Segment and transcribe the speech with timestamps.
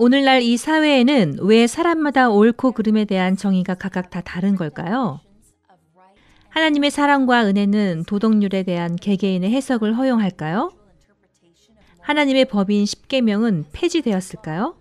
[0.00, 5.18] 오늘날 이 사회에는 왜 사람마다 옳고 그름에 대한 정의가 각각 다 다른 걸까요?
[6.50, 10.70] 하나님의 사랑과 은혜는 도덕률에 대한 개개인의 해석을 허용할까요?
[12.00, 14.76] 하나님의 법인 십계명은 폐지되었을까요?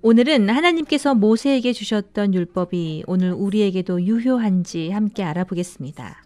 [0.00, 6.24] 오늘은 하나님께서 모세에게 주셨던 율법이 오늘 우리에게도 유효한지 함께 알아보겠습니다.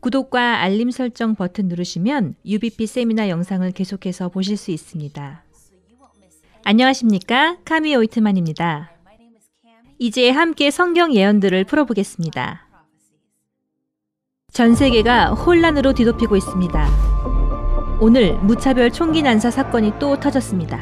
[0.00, 5.44] 구독과 알림 설정 버튼 누르시면 UBP 세미나 영상을 계속해서 보실 수 있습니다.
[6.70, 7.56] 안녕하십니까?
[7.64, 8.90] 카미 오이트만입니다.
[9.98, 12.68] 이제 함께 성경 예언들을 풀어보겠습니다.
[14.52, 16.88] 전 세계가 혼란으로 뒤덮이고 있습니다.
[18.02, 20.78] 오늘 무차별 총기 난사 사건이 또 터졌습니다.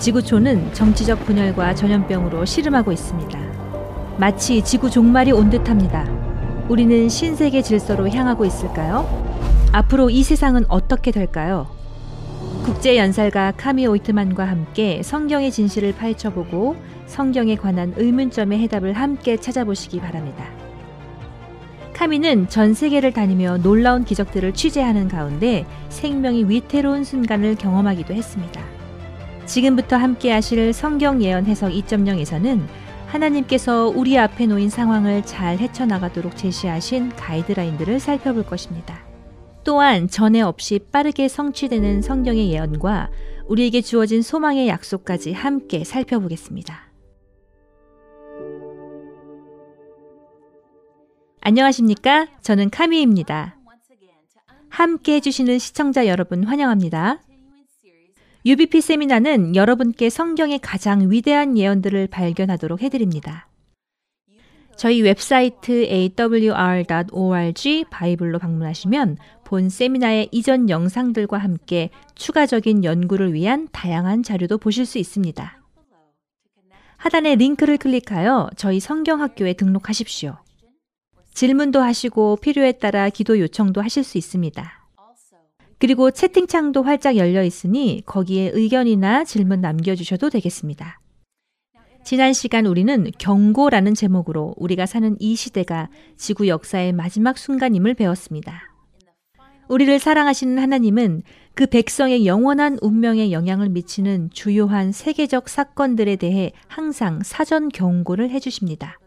[0.00, 3.38] 지구촌은 정치적 분열과 전염병으로 시름하고 있습니다.
[4.18, 6.02] 마치 지구 종말이 온 듯합니다.
[6.68, 9.06] 우리는 신세계 질서로 향하고 있을까요?
[9.70, 11.75] 앞으로 이 세상은 어떻게 될까요?
[12.66, 16.74] 국제 연설가 카미 오이트만과 함께 성경의 진실을 파헤쳐보고
[17.06, 20.44] 성경에 관한 의문점의 해답을 함께 찾아보시기 바랍니다.
[21.92, 28.60] 카미는 전 세계를 다니며 놀라운 기적들을 취재하는 가운데 생명이 위태로운 순간을 경험하기도 했습니다.
[29.44, 32.66] 지금부터 함께 하실 성경 예언 해석 2.0에서는
[33.06, 39.05] 하나님께서 우리 앞에 놓인 상황을 잘 헤쳐나가도록 제시하신 가이드라인들을 살펴볼 것입니다.
[39.66, 43.10] 또한 전에 없이 빠르게 성취되는 성경의 예언과
[43.48, 46.86] 우리에게 주어진 소망의 약속까지 함께 살펴보겠습니다.
[51.40, 52.28] 안녕하십니까?
[52.42, 53.56] 저는 카미입니다.
[54.68, 57.22] 함께 해주시는 시청자 여러분 환영합니다.
[58.44, 63.48] UBP 세미나는 여러분께 성경의 가장 위대한 예언들을 발견하도록 해드립니다.
[64.76, 69.16] 저희 웹사이트 awr.org bible로 방문하시면
[69.46, 75.62] 본 세미나의 이전 영상들과 함께 추가적인 연구를 위한 다양한 자료도 보실 수 있습니다.
[76.96, 80.36] 하단의 링크를 클릭하여 저희 성경학교에 등록하십시오.
[81.32, 84.84] 질문도 하시고 필요에 따라 기도 요청도 하실 수 있습니다.
[85.78, 90.98] 그리고 채팅창도 활짝 열려 있으니 거기에 의견이나 질문 남겨주셔도 되겠습니다.
[92.02, 98.65] 지난 시간 우리는 경고라는 제목으로 우리가 사는 이 시대가 지구 역사의 마지막 순간임을 배웠습니다.
[99.68, 101.22] 우리를 사랑하시는 하나님은
[101.54, 108.98] 그 백성의 영원한 운명에 영향을 미치는 주요한 세계적 사건들에 대해 항상 사전 경고를 해주십니다.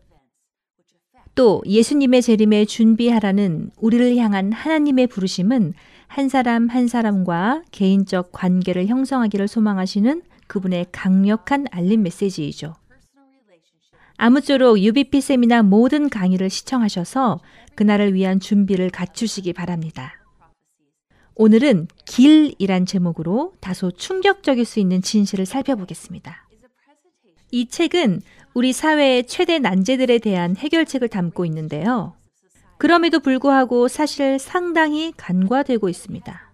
[1.35, 5.73] 또 예수님의 재림에 준비하라는 우리를 향한 하나님의 부르심은
[6.07, 12.75] 한 사람 한 사람과 개인적 관계를 형성하기를 소망하시는 그분의 강력한 알림 메시지이죠.
[14.17, 17.39] 아무쪼록 UBP 세미나 모든 강의를 시청하셔서
[17.75, 20.18] 그날을 위한 준비를 갖추시기 바랍니다.
[21.41, 26.45] 오늘은 길이란 제목으로 다소 충격적일 수 있는 진실을 살펴보겠습니다.
[27.51, 28.21] 이 책은
[28.53, 32.13] 우리 사회의 최대 난제들에 대한 해결책을 담고 있는데요.
[32.77, 36.51] 그럼에도 불구하고 사실 상당히 간과되고 있습니다.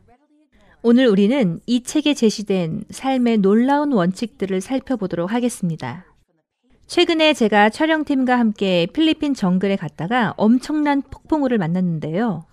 [0.84, 6.06] 오늘 우리는 이 책에 제시된 삶의 놀라운 원칙들을 살펴보도록 하겠습니다.
[6.86, 12.46] 최근에 제가 촬영팀과 함께 필리핀 정글에 갔다가 엄청난 폭풍우를 만났는데요.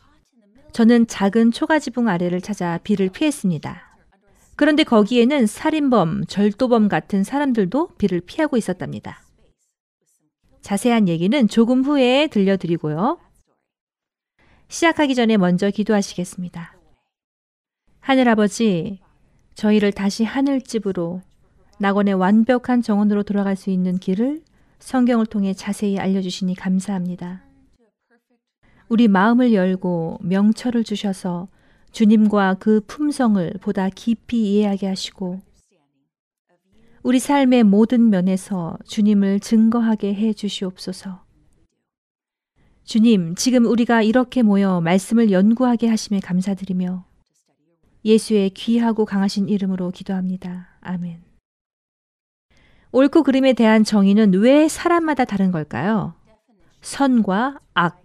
[0.72, 3.93] 저는 작은 초가지붕 아래를 찾아 비를 피했습니다.
[4.56, 9.22] 그런데 거기에는 살인범, 절도범 같은 사람들도 비를 피하고 있었답니다.
[10.62, 13.19] 자세한 얘기는 조금 후에 들려드리고요.
[14.69, 16.75] 시작하기 전에 먼저 기도하시겠습니다.
[18.00, 19.00] 하늘아버지,
[19.54, 21.21] 저희를 다시 하늘집으로
[21.78, 24.43] 낙원의 완벽한 정원으로 돌아갈 수 있는 길을
[24.78, 27.51] 성경을 통해 자세히 알려주시니 감사합니다.
[28.92, 31.48] 우리 마음을 열고 명철을 주셔서
[31.92, 35.41] 주님과 그 품성을 보다 깊이 이해하게 하시고
[37.03, 41.22] 우리 삶의 모든 면에서 주님을 증거하게 해 주시옵소서.
[42.84, 47.06] 주님, 지금 우리가 이렇게 모여 말씀을 연구하게 하심에 감사드리며
[48.04, 50.69] 예수의 귀하고 강하신 이름으로 기도합니다.
[50.82, 51.22] 아멘.
[52.91, 56.12] 옳고 그름에 대한 정의는 왜 사람마다 다른 걸까요?
[56.83, 58.02] 선과 악.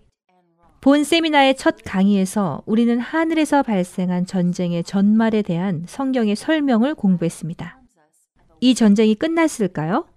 [0.88, 7.82] 본 세미나의 첫 강의에서 우리는 하늘에서 발생한 전쟁의 전말에 대한 성경의 설명을 공부했습니다.
[8.62, 10.08] 이 전쟁이 끝났을까요?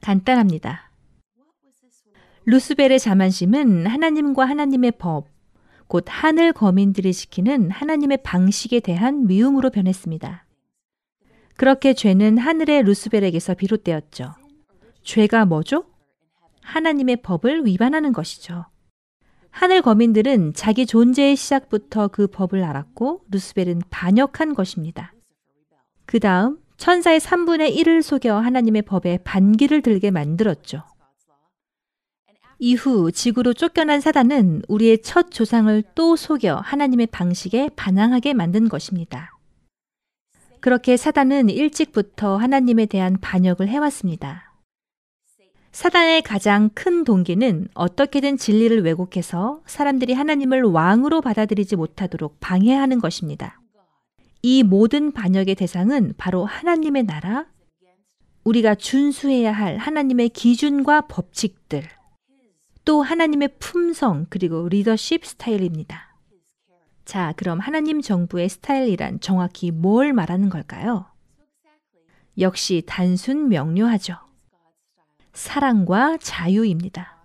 [0.00, 0.90] 간단합니다.
[2.46, 5.26] 루스벨의 자만심은 하나님과 하나님의 법,
[5.88, 10.46] 곧 하늘 거민들이 지키는 하나님의 방식에 대한 미움으로 변했습니다.
[11.58, 14.32] 그렇게 죄는 하늘의 루스벨에게서 비롯되었죠.
[15.02, 15.84] 죄가 뭐죠?
[16.62, 18.64] 하나님의 법을 위반하는 것이죠.
[19.58, 25.12] 하늘 거민들은 자기 존재의 시작부터 그 법을 알았고 루스벨은 반역한 것입니다.
[26.06, 30.84] 그 다음 천사의 3분의 1을 속여 하나님의 법에 반기를 들게 만들었죠.
[32.60, 39.32] 이후 지구로 쫓겨난 사단은 우리의 첫 조상을 또 속여 하나님의 방식에 반항하게 만든 것입니다.
[40.60, 44.47] 그렇게 사단은 일찍부터 하나님에 대한 반역을 해왔습니다.
[45.78, 53.60] 사단의 가장 큰 동기는 어떻게든 진리를 왜곡해서 사람들이 하나님을 왕으로 받아들이지 못하도록 방해하는 것입니다.
[54.42, 57.46] 이 모든 반역의 대상은 바로 하나님의 나라,
[58.42, 61.84] 우리가 준수해야 할 하나님의 기준과 법칙들,
[62.84, 66.16] 또 하나님의 품성 그리고 리더십 스타일입니다.
[67.04, 71.06] 자, 그럼 하나님 정부의 스타일이란 정확히 뭘 말하는 걸까요?
[72.36, 74.26] 역시 단순 명료하죠.
[75.38, 77.16] 사랑과 자유입니다.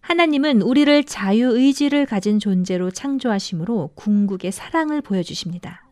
[0.00, 5.84] 하나님은 우리를 자유의지를 가진 존재로 창조하심으로 궁극의 사랑을 보여주십니다.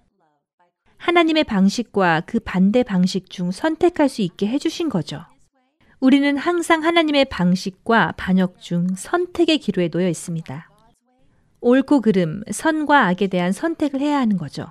[0.99, 5.25] 하나님의 방식과 그 반대 방식 중 선택할 수 있게 해주신 거죠.
[5.99, 10.71] 우리는 항상 하나님의 방식과 반역 중 선택의 기로에 놓여 있습니다.
[11.61, 14.67] 옳고 그름, 선과 악에 대한 선택을 해야 하는 거죠.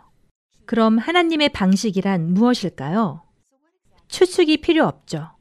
[0.65, 3.23] 그럼 하나님의 방식이란 무엇일까요?
[4.07, 5.36] 추측이 필요 없죠.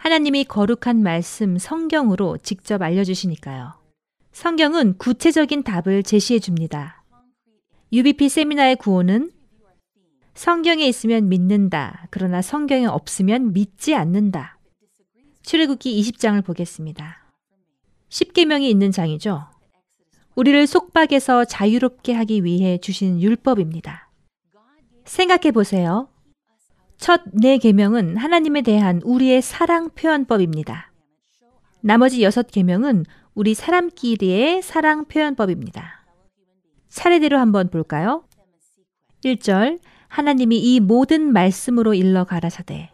[0.00, 3.74] 하나님이 거룩한 말씀 성경으로 직접 알려주시니까요.
[4.32, 7.04] 성경은 구체적인 답을 제시해 줍니다.
[7.92, 9.30] UBP 세미나의 구호는
[10.32, 12.06] 성경에 있으면 믿는다.
[12.08, 14.58] 그러나 성경에 없으면 믿지 않는다.
[15.42, 17.30] 출애굽기 20장을 보겠습니다.
[18.08, 19.48] 10계명이 있는 장이죠.
[20.34, 24.08] 우리를 속박에서 자유롭게 하기 위해 주신 율법입니다.
[25.04, 26.08] 생각해 보세요.
[27.00, 30.92] 첫 네 계명은 하나님에 대한 우리의 사랑 표현법입니다.
[31.80, 36.04] 나머지 여섯 계명은 우리 사람끼리의 사랑 표현법입니다.
[36.90, 38.24] 차례대로 한번 볼까요?
[39.24, 42.90] 1절 하나님이 이 모든 말씀으로 일러 가라사대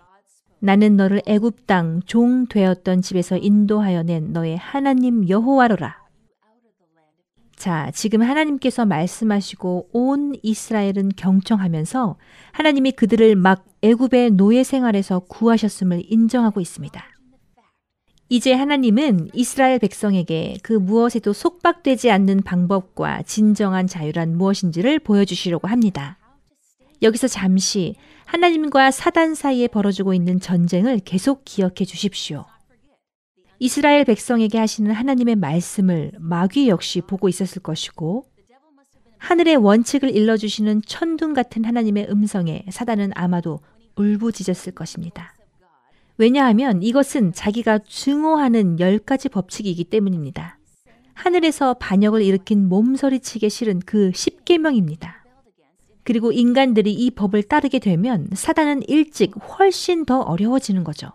[0.61, 6.07] 나는 너를 애굽 땅 종 되었던 집에서 인도하여 낸 너의 하나님 여호와로라.
[7.57, 12.17] 자, 지금 하나님께서 말씀하시고 온 이스라엘은 경청하면서
[12.53, 17.05] 하나님이 그들을 막 애굽의 노예 생활에서 구하셨음을 인정하고 있습니다.
[18.29, 26.19] 이제 하나님은 이스라엘 백성에게 그 무엇에도 속박되지 않는 방법과 진정한 자유란 무엇인지를 보여주시려고 합니다.
[27.01, 27.95] 여기서 잠시
[28.25, 32.45] 하나님과 사단 사이에 벌어지고 있는 전쟁을 계속 기억해 주십시오.
[33.61, 38.25] 이스라엘 백성에게 하시는 하나님의 말씀을 마귀 역시 보고 있었을 것이고
[39.19, 43.61] 하늘의 원칙을 일러주시는 천둥 같은 하나님의 음성에 사단은 아마도
[43.97, 45.35] 울부짖었을 것입니다.
[46.19, 50.59] 왜냐하면 이것은 자기가 증오하는 열 가지 법칙이기 때문입니다.
[51.15, 55.25] 하늘에서 반역을 일으킨 몸서리치게 싫은 그 십계명입니다.
[56.05, 61.11] 그리고 인간들이 이 법을 따르게 되면 사단은 일찍 훨씬 더 어려워지는 거죠.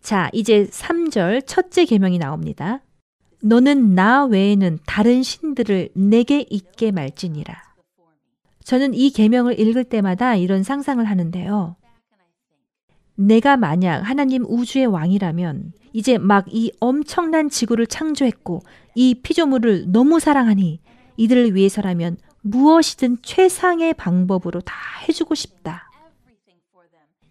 [0.00, 2.80] 자, 이제 3절 첫째 계명이 나옵니다.
[3.42, 7.65] 너는 나 외에는 다른 신들을 내게 있게 말지니라.
[8.66, 11.76] 저는 이 계명을 읽을 때마다 이런 상상을 하는데요.
[13.14, 18.62] 내가 만약 하나님 우주의 왕이라면 이제 막 이 엄청난 지구를 창조했고
[18.96, 20.80] 이 피조물을 너무 사랑하니
[21.16, 24.74] 이들을 위해서라면 무엇이든 최상의 방법으로 다
[25.08, 25.88] 해주고 싶다.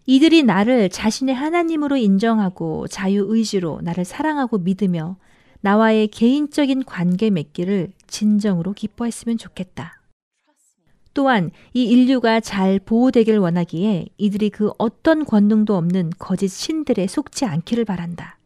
[0.06, 5.18] 이들이 나를 자신의 하나님으로 인정하고 자유의지로 나를 사랑하고 믿으며
[5.60, 9.95] 나와의 개인적인 관계 맺기를 진정으로 기뻐했으면 좋겠다.
[11.16, 17.86] 또한 이 인류가 잘 보호되길 원하기에 이들이 그 어떤 권능도 없는 거짓 신들에 속지 않기를
[17.86, 18.38] 바란다.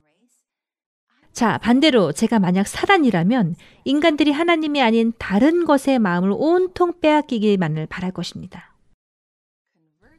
[1.33, 8.77] 자, 반대로 제가 만약 사단이라면 인간들이 하나님이 아닌 다른 것에 마음을 온통 빼앗기기만을 바랄 것입니다.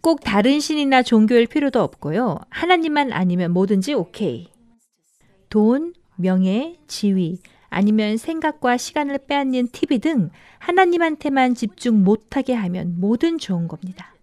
[0.01, 2.37] 꼭 다른 신이나 종교일 필요도 없고요.
[2.49, 4.49] 하나님만 아니면 뭐든지 오케이.
[5.47, 7.39] 돈, 명예, 지위,
[7.71, 14.13] 아니면 생각과 시간을 빼앗는 TV 등 하나님한테만 집중 못하게 하면 뭐든 좋은 겁니다.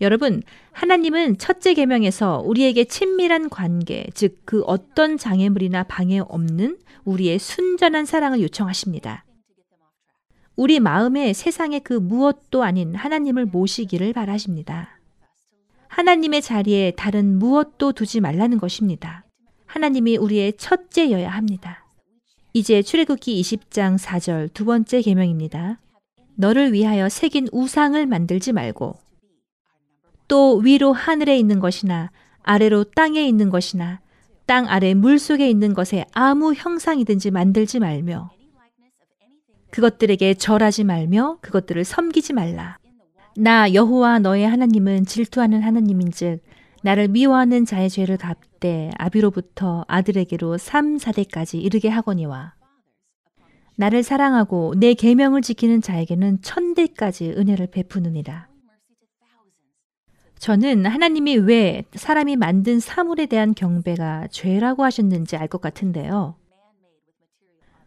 [0.00, 8.04] 여러분, 하나님은 첫째 계명에서 우리에게 친밀한 관계, 즉 그 어떤 장애물이나 방해 없는 우리의 순전한
[8.06, 9.24] 사랑을 요청하십니다.
[10.56, 14.98] 우리 마음에 세상의 그 무엇도 아닌 하나님을 모시기를 바라십니다.
[15.88, 19.24] 하나님의 자리에 다른 무엇도 두지 말라는 것입니다.
[19.66, 21.81] 하나님이 우리의 첫째여야 합니다.
[22.54, 25.78] 이제 출애굽기 20장 4절 두 번째 계명입니다.
[26.34, 28.96] 너를 위하여 새긴 우상을 만들지 말고
[30.28, 32.10] 또 위로 하늘에 있는 것이나
[32.42, 34.00] 아래로 땅에 있는 것이나
[34.44, 38.30] 땅 아래 물 속에 있는 것에 아무 형상이든지 만들지 말며
[39.70, 42.76] 그것들에게 절하지 말며 그것들을 섬기지 말라.
[43.34, 46.42] 나 여호와 너의 하나님은 질투하는 하나님인즉
[46.82, 52.54] 나를 미워하는 자의 죄를 갚되 아비로부터 아들에게로 3, 4대까지 이르게 하거니와
[53.76, 58.48] 나를 사랑하고 내 계명을 지키는 자에게는 천대까지 은혜를 베푸느니라.
[60.38, 66.34] 저는 하나님이 왜 사람이 만든 사물에 대한 경배가 죄라고 하셨는지 알 것 같은데요.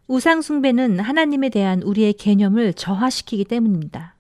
[0.08, 4.15] 우상숭배는 하나님에 대한 우리의 개념을 저하시키기 때문입니다.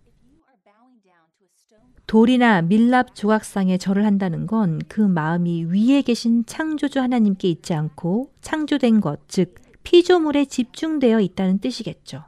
[2.07, 9.01] 돌이나 밀랍 조각상에 절을 한다는 건 그 마음이 위에 계신 창조주 하나님께 있지 않고 창조된
[9.01, 12.23] 것, 즉 피조물에 집중되어 있다는 뜻이겠죠.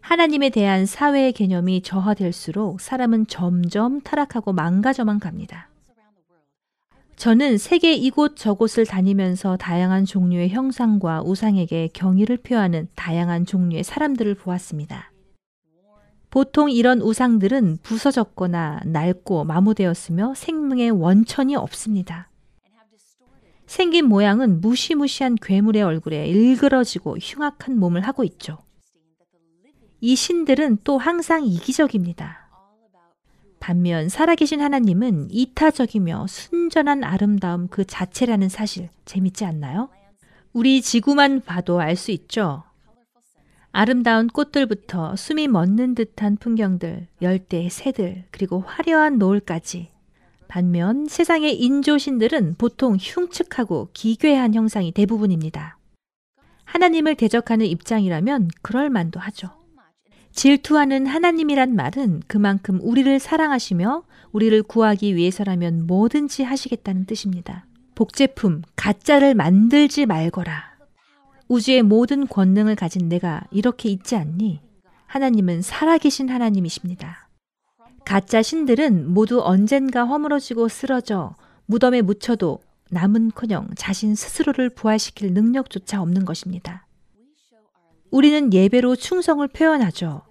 [0.00, 5.68] 하나님에 대한 사회의 개념이 저하될수록 사람은 점점 타락하고 망가져만 갑니다.
[7.16, 15.10] 저는 세계 이곳 저곳을 다니면서 다양한 종류의 형상과 우상에게 경의를 표하는 다양한 종류의 사람들을 보았습니다.
[16.36, 22.28] 보통 이런 우상들은 부서졌거나 낡고 마모되었으며 생명의 원천이 없습니다.
[23.66, 28.58] 생긴 모양은 무시무시한 괴물의 얼굴에 일그러지고 흉악한 몸을 하고 있죠.
[30.02, 32.50] 이 신들은 또 항상 이기적입니다.
[33.58, 39.88] 반면 살아계신 하나님은 이타적이며 순전한 아름다움 그 자체라는 사실 재밌지 않나요?
[40.52, 42.62] 우리 지구만 봐도 알 수 있죠.
[43.78, 49.90] 아름다운 꽃들부터 숨이 멎는 듯한 풍경들, 열대의 새들, 그리고 화려한 노을까지.
[50.48, 55.76] 반면 세상의 인조신들은 보통 흉측하고 기괴한 형상이 대부분입니다.
[56.64, 59.50] 하나님을 대적하는 입장이라면 그럴 만도 하죠.
[60.32, 67.66] 질투하는 하나님이란 말은 그만큼 우리를 사랑하시며 우리를 구하기 위해서라면 뭐든지 하시겠다는 뜻입니다.
[67.94, 70.75] 복제품, 가짜를 만들지 말거라.
[71.48, 74.60] 우주의 모든 권능을 가진 내가 이렇게 있지 않니?
[75.06, 77.28] 하나님은 살아계신 하나님이십니다.
[78.04, 81.34] 가짜 신들은 모두 언젠가 허물어지고 쓰러져
[81.66, 82.60] 무덤에 묻혀도
[82.90, 86.86] 남은커녕 자신 스스로를 부활시킬 능력조차 없는 것입니다.
[88.10, 90.22] 우리는 예배로 충성을 표현하죠.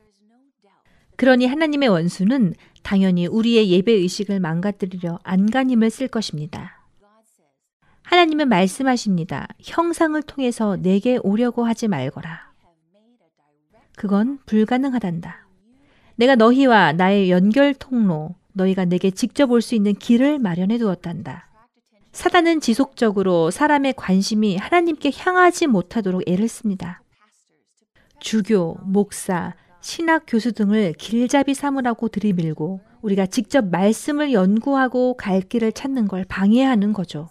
[1.18, 6.75] 그러니 하나님의 원수는 당연히 우리의 예배 의식을 망가뜨리려 안간힘을 쓸 것입니다.
[8.06, 9.48] 하나님은 말씀하십니다.
[9.60, 12.52] 형상을 통해서 내게 오려고 하지 말거라.
[13.96, 15.48] 그건 불가능하단다.
[16.16, 21.50] 내가 너희와 나의 연결 통로, 너희가 내게 직접 올 수 있는 길을 마련해 두었단다.
[22.12, 27.02] 사단은 지속적으로 사람의 관심이 하나님께 향하지 못하도록 애를 씁니다.
[28.20, 36.08] 주교, 목사, 신학 교수 등을 길잡이 삼으라고 들이밀고 우리가 직접 말씀을 연구하고 갈 길을 찾는
[36.08, 37.30] 걸 방해하는 거죠.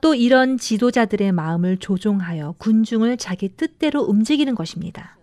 [0.00, 5.18] 또 이런 지도자들의 마음을 조종하여 군중을 자기 뜻대로 움직이는 것입니다.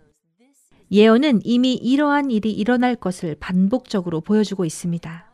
[0.91, 5.25] 예언은 이미 이러한 일이 일어날 것을 반복적으로 보여주고 있습니다.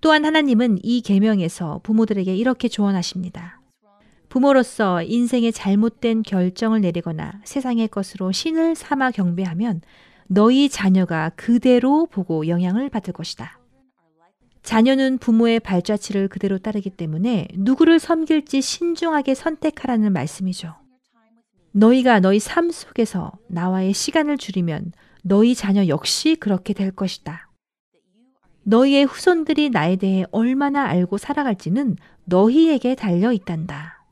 [0.00, 3.60] 또한 하나님은 이 계명에서 부모들에게 이렇게 조언하십니다.
[4.28, 9.80] 부모로서 인생의 잘못된 결정을 내리거나 세상의 것으로 신을 삼아 경배하면
[10.26, 13.57] 너희 자녀가 그대로 보고 영향을 받을 것이다.
[14.68, 20.74] 자녀는 부모의 발자취를 그대로 따르기 때문에 누구를 섬길지 신중하게 선택하라는 말씀이죠.
[21.72, 27.48] 너희가 너희 삶 속에서 나와의 시간을 줄이면 너희 자녀 역시 그렇게 될 것이다.
[28.64, 31.96] 너희의 후손들이 나에 대해 얼마나 알고 살아갈지는
[32.26, 34.04] 너희에게 달려 있단다.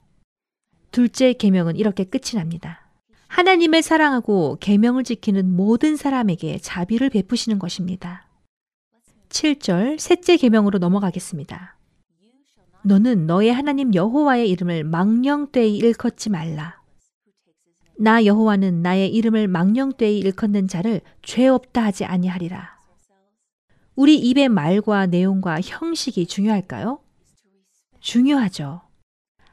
[0.91, 2.89] 둘째 계명은 이렇게 끝이 납니다.
[3.29, 8.26] 하나님을 사랑하고 계명을 지키는 모든 사람에게 자비를 베푸시는 것입니다.
[9.37, 11.77] 7절 셋째 계명으로 넘어가겠습니다.
[12.85, 16.81] 너는 너의 하나님 여호와의 이름을 망령되이 일컫지 말라.
[17.99, 22.77] 나 여호와는 나의 이름을 망령되이 일컫는 자를 죄 없다 하지 아니하리라.
[23.95, 27.01] 우리 입의 말과 내용과 형식이 중요할까요?
[28.01, 28.83] 중요하죠.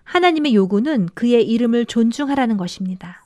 [0.04, 3.26] 하나님의 요구는 그의 이름을 존중하라는 것입니다.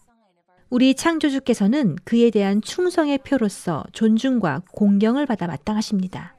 [0.69, 6.36] 우리 창조주께서는 그에 대한 충성의 표로서 존중과 공경을 받아 마땅하십니다.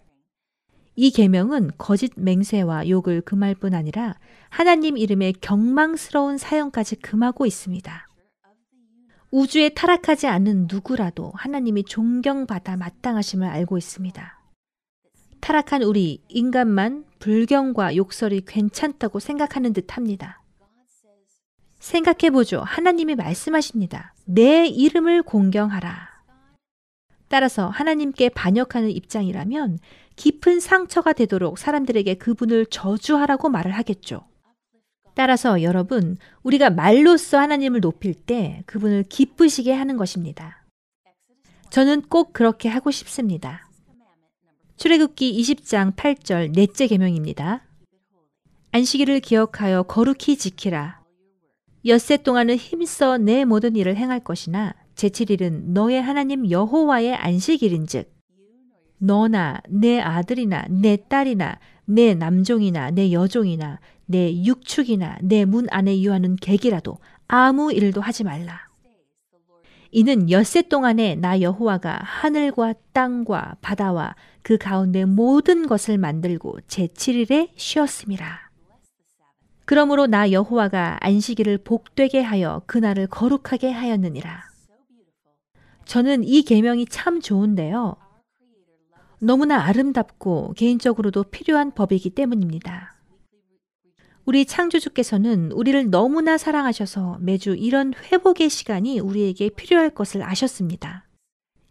[1.01, 4.17] 이 계명은 거짓 맹세와 욕을 금할 뿐 아니라
[4.49, 8.09] 하나님 이름의 경망스러운 사형까지 금하고 있습니다.
[9.31, 14.41] 우주에 타락하지 않은 누구라도 하나님이 존경받아 마땅하심을 알고 있습니다.
[15.39, 20.43] 타락한 우리 인간만 불경과 욕설이 괜찮다고 생각하는 듯 합니다.
[21.79, 22.63] 생각해보죠.
[22.63, 24.15] 하나님이 말씀하십니다.
[24.25, 26.08] 내 이름을 공경하라.
[27.29, 29.79] 따라서 하나님께 반역하는 입장이라면
[30.17, 34.27] 깊은 상처가 되도록 사람들에게 그분을 저주하라고 말을 하겠죠.
[35.15, 40.65] 따라서 여러분, 우리가 말로써 하나님을 높일 때 그분을 기쁘시게 하는 것입니다.
[41.71, 43.69] 저는 꼭 그렇게 하고 싶습니다.
[44.77, 47.65] 출애굽기 20장 8절 넷째 계명입니다.
[48.71, 51.01] 안식일을 기억하여 거룩히 지키라.
[51.87, 58.13] 엿새 동안은 힘써 내 모든 일을 행할 것이나 제7일은 너의 하나님 여호와의 안식일인즉
[58.99, 66.35] 너나 내 아들이나 내 딸이나 내 남종이나 내 여종이나 내 육축이나 내 문 안에 유하는
[66.37, 68.67] 객이라도 아무 일도 하지 말라.
[69.93, 78.49] 이는 엿새 동안에 나 여호와가 하늘과 땅과 바다와 그 가운데 모든 것을 만들고 제7일에 쉬었음이라.
[79.65, 84.49] 그러므로 나 여호와가 안식일을 복되게 하여 그날을 거룩하게 하였느니라.
[85.89, 87.97] 저는 이 계명이 참 좋은데요.
[89.21, 92.95] 너무나 아름답고 개인적으로도 필요한 법이기 때문입니다.
[94.27, 101.07] 우리 창조주께서는 우리를 너무나 사랑하셔서 매주 이런 회복의 시간이 우리에게 필요할 것을 아셨습니다.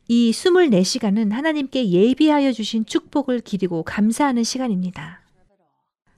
[0.07, 5.21] 이 24시간은 하나님께 예비하여 주신 축복을 기리고 감사하는 시간입니다.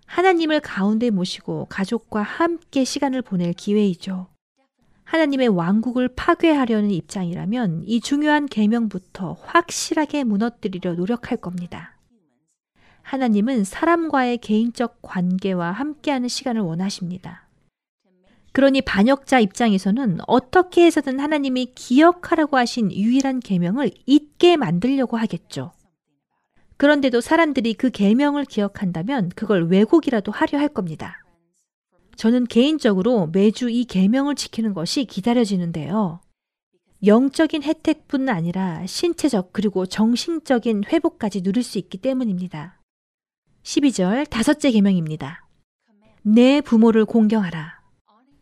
[0.05, 4.27] 하나님을 가운데 모시고 가족과 함께 시간을 보낼 기회이죠.
[5.09, 11.97] 하나님의 왕국을 파괴하려는 입장이라면 이 중요한 계명부터 확실하게 무너뜨리려 노력할 겁니다.
[13.01, 17.47] 하나님은 사람과의 개인적 관계와 함께하는 시간을 원하십니다.
[18.51, 25.71] 그러니 반역자 입장에서는 어떻게 해서든 하나님이 기억하라고 하신 유일한 계명을 잊게 만들려고 하겠죠.
[26.77, 31.23] 그런데도 사람들이 그 계명을 기억한다면 그걸 왜곡이라도 하려 할 겁니다.
[32.19, 36.19] 저는 개인적으로 매주 이 계명을 지키는 것이 기다려지는데요.
[37.05, 42.77] 영적인 혜택뿐 아니라 신체적 그리고 정신적인 회복까지 누릴 수 있기 때문입니다.
[43.63, 45.47] 12절 다섯째 계명입니다.
[46.23, 47.79] 내 부모를 공경하라.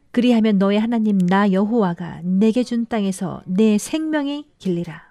[0.10, 5.04] 그리하면 너의 하나님 나 여호와가 내게 준 땅에서 내 생명이 길리라.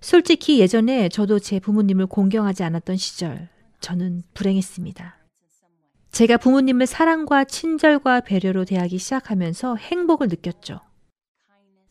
[0.00, 3.48] 솔직히 예전에 저도 제 부모님을 공경하지 않았던 시절
[3.78, 5.19] 저는 불행했습니다.
[6.20, 10.80] 제가 부모님을 사랑과 친절과 배려로 대하기 시작하면서 행복을 느꼈죠.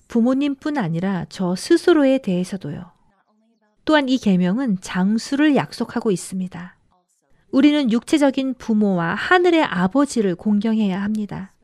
[0.08, 2.92] 부모님뿐 아니라 저 스스로에 대해서도요.
[3.86, 6.78] 또한 이 계명은 장수를 약속하고 있습니다.
[7.50, 11.56] 우리는 육체적인 부모와 하늘의 아버지를 공경해야 합니다.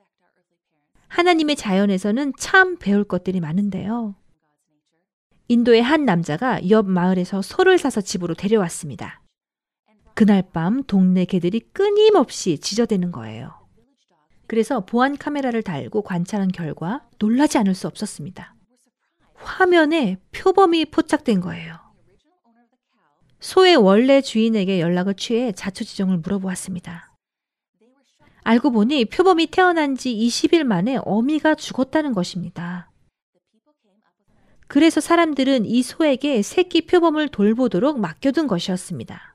[1.07, 4.15] 하나님의 자연에서는 참 배울 것들이 많은데요.
[5.49, 9.21] 인도의 한 남자가 옆 마을에서 소를 사서 집으로 데려왔습니다.
[10.15, 13.51] 그날 밤 동네 개들이 끊임없이 짖어대는 거예요.
[14.47, 18.55] 그래서 보안 카메라를 달고 관찰한 결과 놀라지 않을 수 없었습니다.
[19.33, 21.75] 화면에 표범이 포착된 거예요.
[23.41, 27.13] 소의 원래 주인에게 연락을 취해 자초지종을 물어보았습니다.
[28.43, 32.89] 알고 보니 표범이 태어난 지 20일 만에 어미가 죽었다는 것입니다.
[34.67, 39.34] 그래서 사람들은 이 소에게 새끼 표범을 돌보도록 맡겨둔 것이었습니다.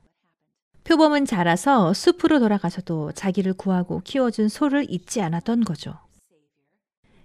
[0.90, 5.96] 표범은 자라서 숲으로 돌아가서도 자기를 구하고 키워준 소를 잊지 않았던 거죠.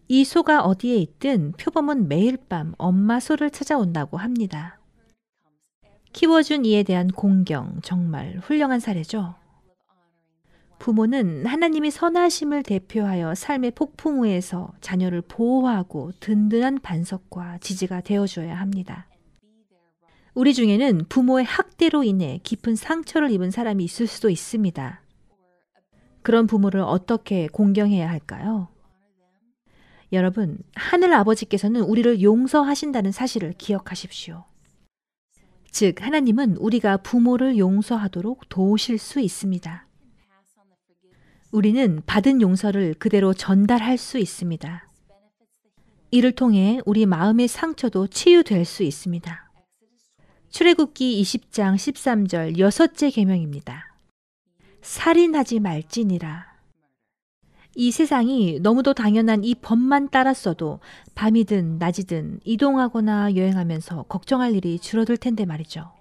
[0.08, 4.78] 이 소가 어디에 있든 표범은 매일 밤 엄마 소를 찾아온다고 합니다.
[6.14, 9.34] 키워준 이에 대한 공경 정말 훌륭한 사례죠.
[10.78, 19.08] 부모는 하나님의 선하심을 대표하여 삶의 폭풍우에서 자녀를 보호하고 든든한 반석과 지지가 되어줘야 합니다.
[20.36, 25.02] 우리 중에는 부모의 학대로 인해 깊은 상처를 입은 사람이 있을 수도 있습니다.
[26.22, 28.68] 그런 부모를 어떻게 공경해야 할까요?
[30.12, 34.44] 여러분, 하늘 아버지께서는 우리를 용서하신다는 사실을 기억하십시오.
[35.72, 39.88] 즉, 하나님은 우리가 부모를 용서하도록 도우실 수 있습니다.
[41.52, 44.90] 우리는 받은 용서를 그대로 전달할 수 있습니다.
[46.12, 49.45] 이를 통해 우리 마음의 상처도 치유될 수 있습니다.
[50.56, 53.94] 출애굽기 20장 13절 여섯째 계명입니다.
[54.82, 56.46] 살인하지 말지니라.
[57.76, 60.80] 이 세상이 너무도 당연한 이 법만 따랐어도
[61.14, 65.92] 밤이든 낮이든 이동하거나 여행하면서 걱정할 일이 줄어들 텐데 말이죠.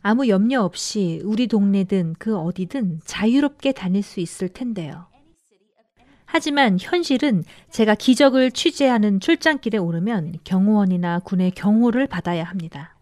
[0.00, 5.08] 아무 염려 없이 우리 동네든 그 어디든 자유롭게 다닐 수 있을 텐데요.
[6.26, 12.96] 하지만 현실은 제가 기적을 취재하는 출장길에 오르면 경호원이나 군의 경호를 받아야 합니다.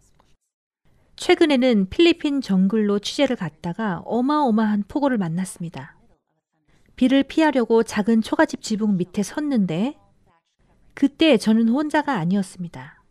[1.17, 5.97] 최근에는 필리핀 정글로 취재를 갔다가 어마어마한 폭우를 만났습니다.
[6.97, 9.97] 비를 피하려고 작은 초가집 지붕 밑에 섰는데
[10.93, 13.03] 그때 저는 혼자가 아니었습니다.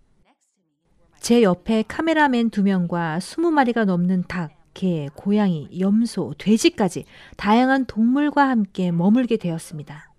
[1.19, 7.05] 제 옆에 카메라맨 두 명과 20마리가 넘는 닭, 개, 고양이, 염소, 돼지까지
[7.37, 10.11] 다양한 동물과 함께 머물게 되었습니다.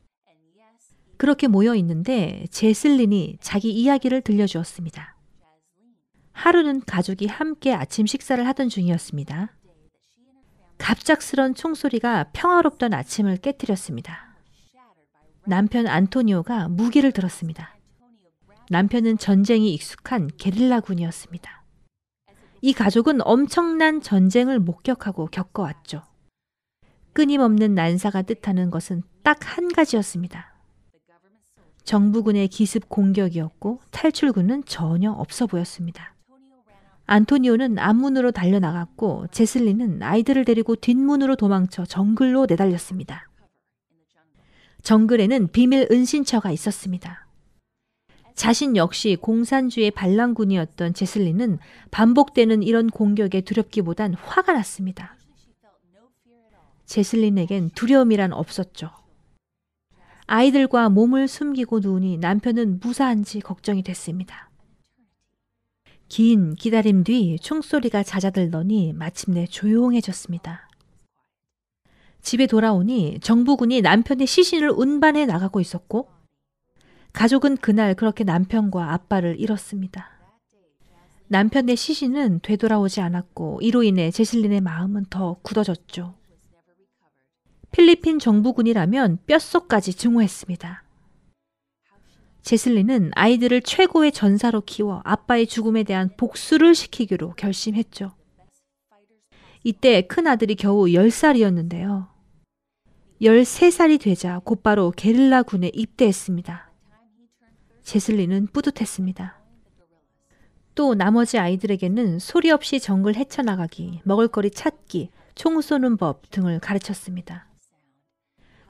[1.17, 5.17] 그렇게 모여 있는데 제슬린이 자기 이야기를 들려주었습니다.
[6.33, 9.55] 하루는 가족이 함께 아침 식사를 하던 중이었습니다.
[10.79, 14.35] 갑작스런 총소리가 평화롭던 아침을 깨뜨렸습니다.
[15.47, 17.77] 남편 안토니오가 무기를 들었습니다.
[18.71, 21.64] 남편은 전쟁이 익숙한 게릴라군이었습니다.
[22.65, 26.01] 이 가족은 엄청난 전쟁을 목격하고 겪어왔죠.
[27.13, 30.55] 끊임없는 난사가 뜻하는 것은 딱 한 가지였습니다.
[31.83, 36.15] 정부군의 기습 공격이었고 탈출군은 전혀 없어 보였습니다.
[37.05, 43.29] 안토니오는 앞문으로 달려나갔고 제슬리는 아이들을 데리고 뒷문으로 도망쳐 정글로 내달렸습니다.
[44.83, 47.24] 정글에는 비밀 은신처가 있었습니다.
[48.35, 51.59] 자신 역시 공산주의 반란군이었던 제슬리는
[51.91, 55.17] 반복되는 이런 공격에 두렵기보단 화가 났습니다.
[56.85, 58.91] 제슬린에겐 두려움이란 없었죠.
[60.27, 64.51] 아이들과 몸을 숨기고 누우니 남편은 무사한지 걱정이 됐습니다.
[66.09, 70.69] 긴 기다림 뒤 총소리가 잦아들더니 마침내 조용해졌습니다.
[72.21, 76.14] 집에 돌아오니 정부군이 남편의 시신을 운반해 나가고 있었고
[77.15, 80.11] 가족은 그날 그렇게 남편과 아빠를 잃었습니다.
[81.29, 86.15] 남편의 시신은 되돌아오지 않았고 이로 인해 제슬린의 마음은 더 굳어졌죠.
[87.71, 90.85] 필리핀 정부군이라면 뼛속까지 증오했습니다.
[92.43, 98.13] 제슬리는 아이들을 최고의 전사로 키워 아빠의 죽음에 대한 복수를 시키기로 결심했죠.
[99.63, 102.09] 이때 큰 아들이 겨우 10살이었는데요.
[103.23, 106.74] 13살이 되자 곧바로 게릴라 군에 입대했습니다.
[107.85, 109.39] 제슬리는 뿌듯했습니다.
[110.75, 117.47] 또 나머지 아이들에게는 소리 없이 정글 헤쳐나가기, 먹을거리 찾기, 총 쏘는 법 등을 가르쳤습니다.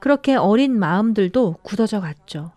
[0.01, 2.53] 그렇게 어린 마음들도 굳어져 갔죠.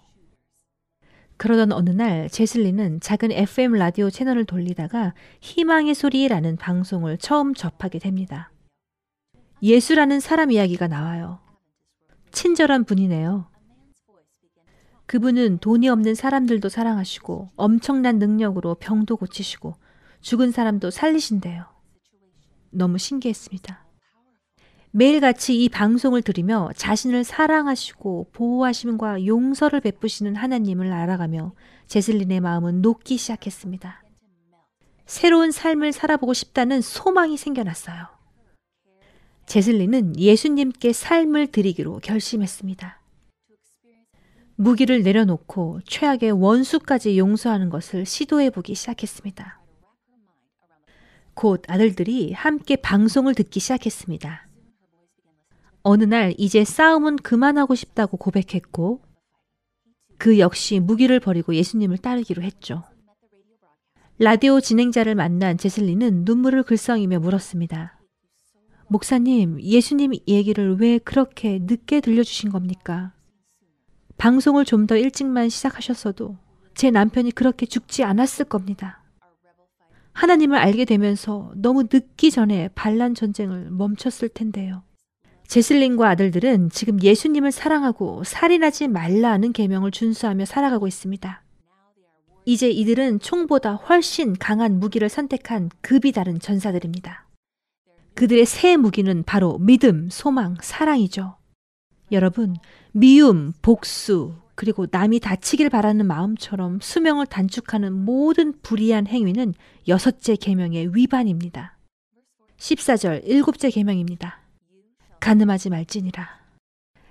[1.38, 8.52] 그러던 어느 날 제슬리는 작은 FM 라디오 채널을 돌리다가 희망의 소리라는 방송을 처음 접하게 됩니다.
[9.62, 11.40] 예수라는 사람 이야기가 나와요.
[12.32, 13.48] 친절한 분이네요.
[15.08, 19.76] 그분은 돈이 없는 사람들도 사랑하시고 엄청난 능력으로 병도 고치시고
[20.22, 21.66] 죽은 사람도 살리신대요.
[22.72, 23.86] 너무 신기했습니다.
[24.92, 31.54] 매일같이 이 방송을 들으며 자신을 사랑하시고 보호하심과 용서를 베푸시는 하나님을 알아가며
[31.86, 34.04] 제슬린의 마음은 녹기 시작했습니다.
[35.06, 38.08] 새로운 삶을 살아보고 싶다는 소망이 생겨났어요.
[39.46, 43.00] 제슬린은 예수님께 삶을 드리기로 결심했습니다.
[44.58, 49.62] 무기를 내려놓고 최악의 원수까지 용서하는 것을 시도해 보기 시작했습니다.
[51.36, 54.48] 곧 아들들이 함께 방송을 듣기 시작했습니다.
[55.84, 59.02] 어느 날 이제 싸움은 그만하고 싶다고 고백했고
[60.18, 62.84] 그 역시 무기를 버리고 예수님을 따르기로 했죠.
[64.18, 68.00] 라디오 진행자를 만난 제슬리는 눈물을 글썽이며 물었습니다.
[68.88, 73.14] 목사님, 예수님 얘기를 왜 그렇게 늦게 들려주신 겁니까?
[74.18, 76.38] 방송을 좀 더 일찍만 시작하셨어도
[76.74, 79.04] 제 남편이 그렇게 죽지 않았을 겁니다.
[80.14, 84.84] 하나님을 알게 되면서 너무 늦기 전에 반란 전쟁을 멈췄을 텐데요.
[85.48, 91.44] 제슬린과 아들들은 지금 예수님을 사랑하고 살인하지 말라는 계명을 준수하며 살아가고 있습니다.
[92.46, 97.28] 이제 이들은 총보다 훨씬 강한 무기를 선택한 급이 다른 전사들입니다.
[98.16, 101.37] 그들의 새 무기는 바로 믿음, 소망, 사랑이죠.
[102.12, 102.56] 여러분,
[102.92, 109.54] 미움, 복수, 그리고 남이 다치길 바라는 마음처럼 수명을 단축하는 모든 불의한 행위는
[109.88, 111.78] 여섯째 계명의 위반입니다.
[112.58, 114.40] 14절 일곱째 계명입니다.
[115.20, 116.38] 가늠하지 말지니라.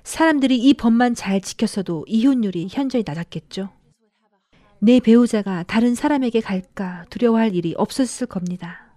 [0.02, 3.70] 사람들이 이 법만 잘 지켰어도 이혼율이 현저히 낮았겠죠.
[4.78, 8.92] 내 배우자가 다른 사람에게 갈까 두려워할 일이 없었을 겁니다.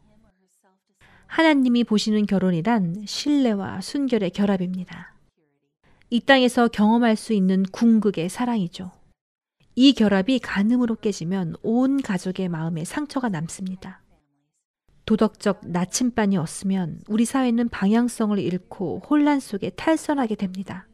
[1.27, 5.18] 하나님이 보시는 결혼이란 신뢰와 순결의 결합입니다.
[6.09, 8.91] 이 땅에서 경험할 수 있는 궁극의 사랑이죠.
[9.75, 14.01] 이 결합이 간음으로 깨지면 온 가족의 마음에 상처가 남습니다.
[15.05, 20.87] 도덕적 나침반이 없으면 우리 사회는 방향성을 잃고 혼란 속에 탈선하게 됩니다.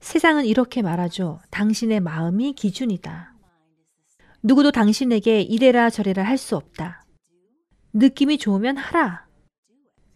[0.00, 1.40] 세상은 이렇게 말하죠.
[1.50, 3.34] 당신의 마음이 기준이다.
[4.42, 7.04] 누구도 당신에게 이래라 저래라 할 수 없다.
[7.92, 9.26] 느낌이 좋으면 하라.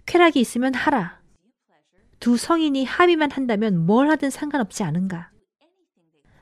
[0.06, 1.20] 쾌락이 있으면 하라.
[2.24, 5.30] 두 성인이 합의만 한다면 뭘 하든 상관없지 않은가.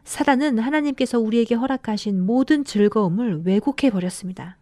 [0.05, 4.59] 사단은 하나님께서 우리에게 허락하신 모든 즐거움을 왜곡해 버렸습니다.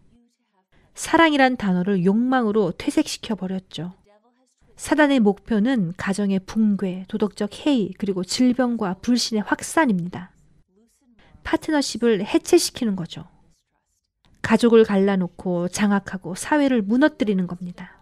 [0.94, 3.92] 사랑이란 단어를 욕망으로 퇴색시켜 버렸죠.
[4.76, 10.32] 사단의 목표는 가정의 붕괴, 도덕적 해이, 그리고 질병과 불신의 확산입니다.
[11.44, 13.28] 파트너십을 해체시키는 거죠.
[14.40, 17.99] 가족을 갈라놓고 장악하고 사회를 무너뜨리는 겁니다.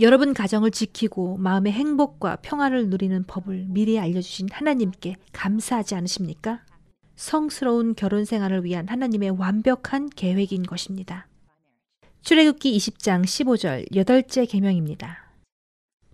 [0.00, 6.64] 여러분 가정을 지키고 마음의 행복과 평화를 누리는 법을 미리 알려주신 하나님께 감사하지 않으십니까?
[7.16, 11.26] 성스러운 결혼 생활을 위한 하나님의 완벽한 계획인 것입니다.
[12.22, 15.30] 출애굽기 20장 15절 여덟째 계명입니다.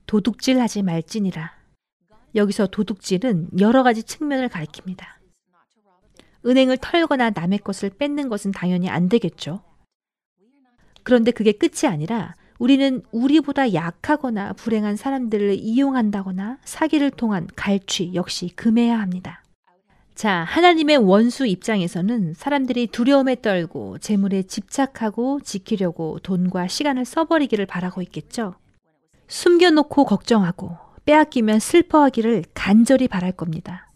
[0.06, 1.54] 도둑질 하지 말지니라.
[2.34, 5.04] 여기서 도둑질은 여러 가지 측면을 가리킵니다.
[6.44, 9.62] 은행을 털거나 남의 것을 뺏는 것은 당연히 안 되겠죠.
[11.04, 18.98] 그런데 그게 끝이 아니라 우리는 우리보다 약하거나 불행한 사람들을 이용한다거나 사기를 통한 갈취 역시 금해야
[18.98, 19.42] 합니다.
[20.14, 28.54] 자, 하나님의 원수 입장에서는 사람들이 두려움에 떨고 재물에 집착하고 지키려고 돈과 시간을 써버리기를 바라고 있겠죠.
[29.28, 33.92] 숨겨놓고 걱정하고 빼앗기면 슬퍼하기를 간절히 바랄 겁니다.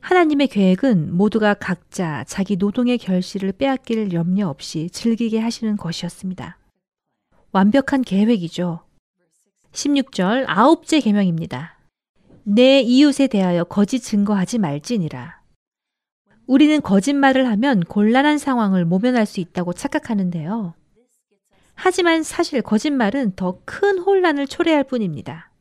[0.00, 6.57] 하나님의 계획은 모두가 각자 자기 노동의 결실을 빼앗길 염려 없이 즐기게 하시는 것이었습니다.
[7.52, 8.80] 완벽한 계획이죠.
[9.72, 11.78] 16절 아홉째 계명입니다.
[12.44, 15.38] 내 이웃에 대하여 거짓 증거하지 말지니라.
[16.46, 20.74] 우리는 거짓말을 하면 곤란한 상황을 모면할 수 있다고 착각하는데요.
[21.74, 25.52] 하지만 사실 거짓말은 더 큰 혼란을 초래할 뿐입니다.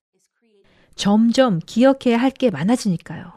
[0.95, 3.33] 점점 기억해야 할 게 많아지니까요.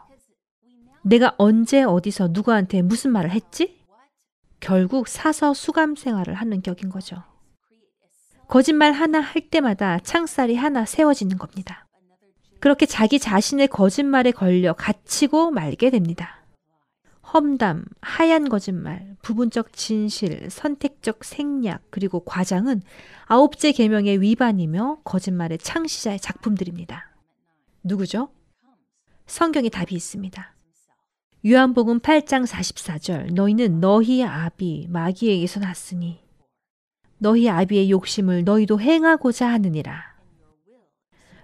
[1.03, 3.79] 내가 언제 어디서 누구한테 무슨 말을 했지?
[4.59, 7.23] 결국 사서 수감 생활을 하는 격인 거죠.
[8.51, 11.87] 거짓말 하나 할 때마다 창살이 하나 세워지는 겁니다.
[12.59, 16.43] 그렇게 자기 자신의 거짓말에 걸려 갇히고 말게 됩니다.
[17.33, 22.81] 험담, 하얀 거짓말, 부분적 진실, 선택적 생략, 그리고 과장은
[23.25, 27.09] 아홉째 계명의 위반이며 거짓말의 창시자의 작품들입니다.
[27.85, 28.33] 누구죠?
[29.27, 30.55] 성경에 답이 있습니다.
[31.45, 36.19] 요한복음 8장 44절 너희는 너희 아비 마귀에게서 났으니
[37.23, 40.15] 너희 아비의 욕심을 너희도 행하고자 하느니라.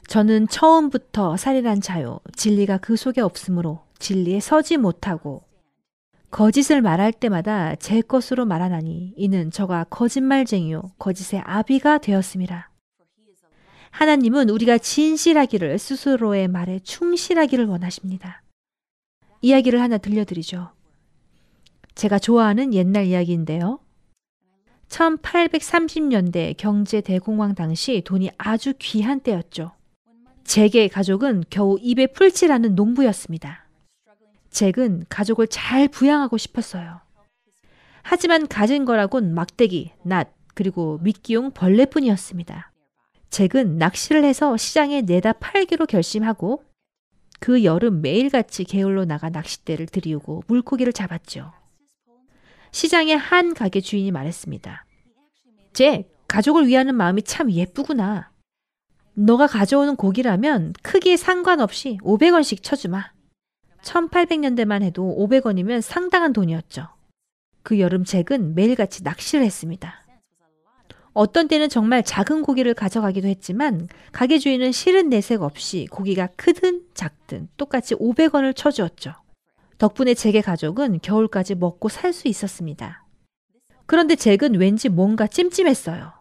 [0.07, 2.19] 저는 처음부터 살인한 자요.
[2.35, 5.43] 진리가 그 속에 없으므로 진리에 서지 못하고
[6.31, 12.71] 거짓을 말할 때마다 제 것으로 말하나니 이는 저가 거짓말쟁이요 거짓의 아비가 되었습니다.
[13.91, 18.41] 하나님은 우리가 진실하기를 스스로의 말에 충실하기를 원하십니다.
[19.41, 20.71] 이야기를 하나 들려드리죠.
[21.93, 23.79] 제가 좋아하는 옛날 이야기인데요.
[24.89, 29.71] 1830년대 경제 대공황 당시 돈이 아주 귀한 때였죠.
[30.43, 33.65] 잭의 가족은 겨우 입에 풀칠하는 농부였습니다.
[34.50, 37.02] 잭은 가족을 잘 부양하고 싶었어요.
[38.02, 42.71] 하지만 가진 거라곤 막대기, 낫, 그리고 미끼용 벌레뿐이었습니다.
[43.30, 46.63] 잭은 낚시를 해서 시장에 내다 팔기로 결심하고
[47.39, 51.52] 그 여름 매일같이 게을로 나가 낚싯대를 들이우고 물고기를 잡았죠.
[52.77, 54.85] 시장의 한 가게 주인이 말했습니다.
[55.73, 58.29] 잭, 가족을 위하는 마음이 참 예쁘구나.
[59.15, 63.13] 너가 가져오는 고기라면 크기에 상관없이 500원씩 쳐주마.
[63.81, 66.87] 1800년대만 해도 500원이면 상당한 돈이었죠.
[67.63, 70.05] 그 여름 잭은 매일같이 낚시를 했습니다.
[71.13, 77.47] 어떤 때는 정말 작은 고기를 가져가기도 했지만 가게 주인은 싫은 내색 없이 고기가 크든 작든
[77.57, 79.15] 똑같이 500원을 쳐주었죠.
[79.77, 83.05] 덕분에 잭의 가족은 겨울까지 먹고 살 수 있었습니다.
[83.85, 86.13] 그런데 잭은 왠지 뭔가 찜찜했어요.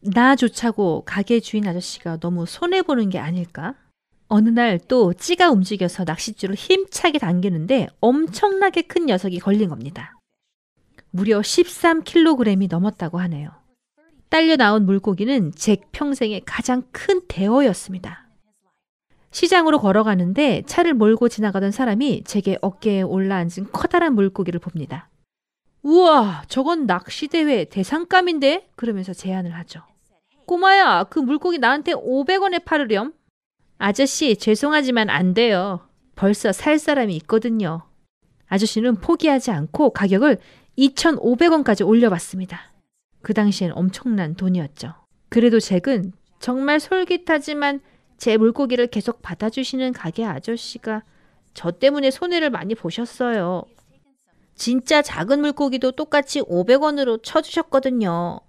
[0.00, 3.74] 나조차고 가게 주인 아저씨가 너무 손해보는 게 아닐까?
[4.28, 10.14] 어느 날 또 찌가 움직여서 낚싯줄을 힘차게 당기는데 엄청나게 큰 녀석이 걸린 겁니다.
[11.10, 13.50] 무려 13kg이 넘었다고 하네요.
[14.28, 18.27] 딸려 나온 물고기는 잭 평생의 가장 큰 대어였습니다.
[19.30, 25.10] 시장으로 걸어가는데 차를 몰고 지나가던 사람이 잭의 어깨에 올라앉은 커다란 물고기를 봅니다.
[25.82, 28.70] 우와, 저건 낚시대회 대상감인데?
[28.76, 29.82] 그러면서 제안을 하죠.
[30.46, 33.12] 꼬마야, 그 물고기 나한테 500원에 팔으렴.
[33.78, 35.80] 아저씨, 죄송하지만 안 돼요.
[36.16, 37.82] 벌써 살 사람이 있거든요.
[38.48, 40.38] 아저씨는 포기하지 않고 가격을
[40.78, 42.72] 2,500원까지 올려봤습니다.
[43.22, 44.94] 그 당시엔 엄청난 돈이었죠.
[45.28, 47.80] 그래도 잭은 정말 솔깃하지만
[48.18, 51.04] 제 물고기를 계속 받아주시는 가게 아저씨가
[51.54, 53.64] 저 때문에 손해를 많이 보셨어요.
[54.54, 58.40] 진짜 작은 물고기도 똑같이 500원으로 쳐주셨거든요.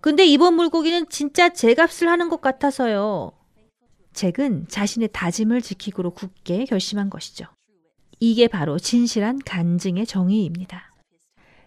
[0.00, 3.32] 근데 이번 물고기는 진짜 제 값을 하는 것 같아서요.
[4.14, 7.46] 잭은 자신의 다짐을 지키기로 굳게 결심한 것이죠.
[8.18, 10.94] 이게 바로 진실한 간증의 정의입니다.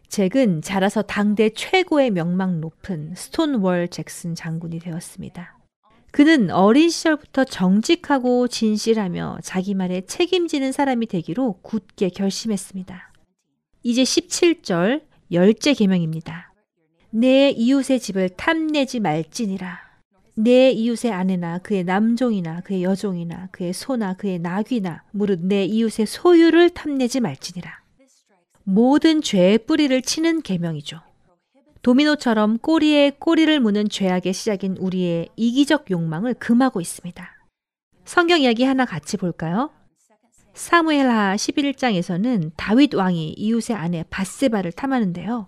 [0.07, 5.54] 잭은 자라서 당대 최고의 명망 높은 스톤월 잭슨 장군이 되었습니다.
[6.15, 13.11] 그는 어린 시절부터 정직하고 진실하며 자기 말에 책임지는 사람이 되기로 굳게 결심했습니다.
[13.83, 15.01] 이제 17절
[15.33, 16.53] 열째 계명입니다.
[17.09, 19.77] 내 이웃의 집을 탐내지 말지니라.
[20.35, 26.69] 내 이웃의 아내나 그의 남종이나 그의 여종이나 그의 소나 그의 나귀나 무릇 내 이웃의 소유를
[26.69, 27.81] 탐내지 말지니라.
[28.63, 31.01] 모든 죄의 뿌리를 치는 계명이죠.
[31.85, 37.29] 도미노처럼 꼬리에 꼬리를 무는 죄악의 시작인 우리의 이기적 욕망을 금하고 있습니다.
[38.05, 39.69] 성경 이야기 하나 같이 볼까요?
[40.55, 45.47] 사무엘하 11장에서는 다윗 왕이 이웃의 아내 바세바를 탐하는데요.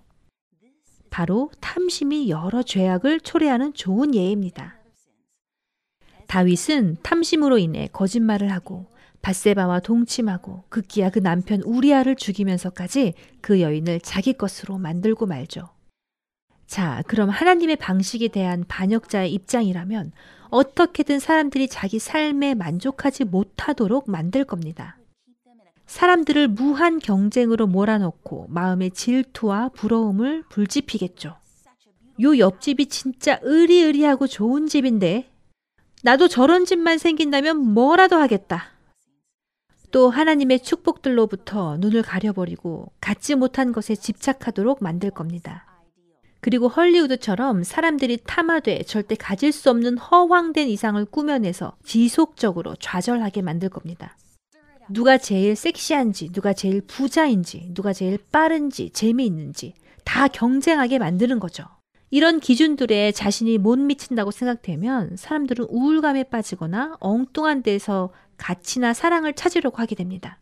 [1.10, 4.76] 바로 탐심이 여러 죄악을 초래하는 좋은 예입니다.
[6.28, 8.86] 다윗은 탐심으로 인해 거짓말을 하고
[9.24, 15.76] 바세바와 동침하고 극기야 그 남편 우리아를 죽이면서까지 그 여인을 자기 것으로 만들고 말죠.
[16.68, 20.12] 자, 그럼 하나님의 방식에 대한 반역자의 입장이라면
[20.50, 24.98] 어떻게든 사람들이 자기 삶에 만족하지 못하도록 만들 겁니다.
[25.86, 31.38] 사람들을 무한 경쟁으로 몰아넣고 마음의 질투와 부러움을 불지피겠죠.
[32.22, 35.30] 요 옆집이 진짜 의리의리하고 좋은 집인데
[36.04, 38.66] 나도 저런 집만 생긴다면 뭐라도 하겠다.
[39.92, 45.67] 또 하나님의 축복들로부터 눈을 가려버리고 갖지 못한 것에 집착하도록 만들 겁니다.
[46.48, 54.16] 그리고 헐리우드처럼 사람들이 탐하되 절대 가질 수 없는 허황된 이상을 꾸며내서 지속적으로 좌절하게 만들 겁니다.
[54.88, 59.74] 누가 제일 섹시한지, 누가 제일 부자인지, 누가 제일 빠른지, 재미있는지
[60.06, 61.66] 다 경쟁하게 만드는 거죠.
[62.12, 69.96] 이런 기준들에 자신이 못 미친다고 생각되면 사람들은 우울감에 빠지거나 엉뚱한 데서 가치나 사랑을 찾으려고 하게
[69.96, 70.40] 됩니다.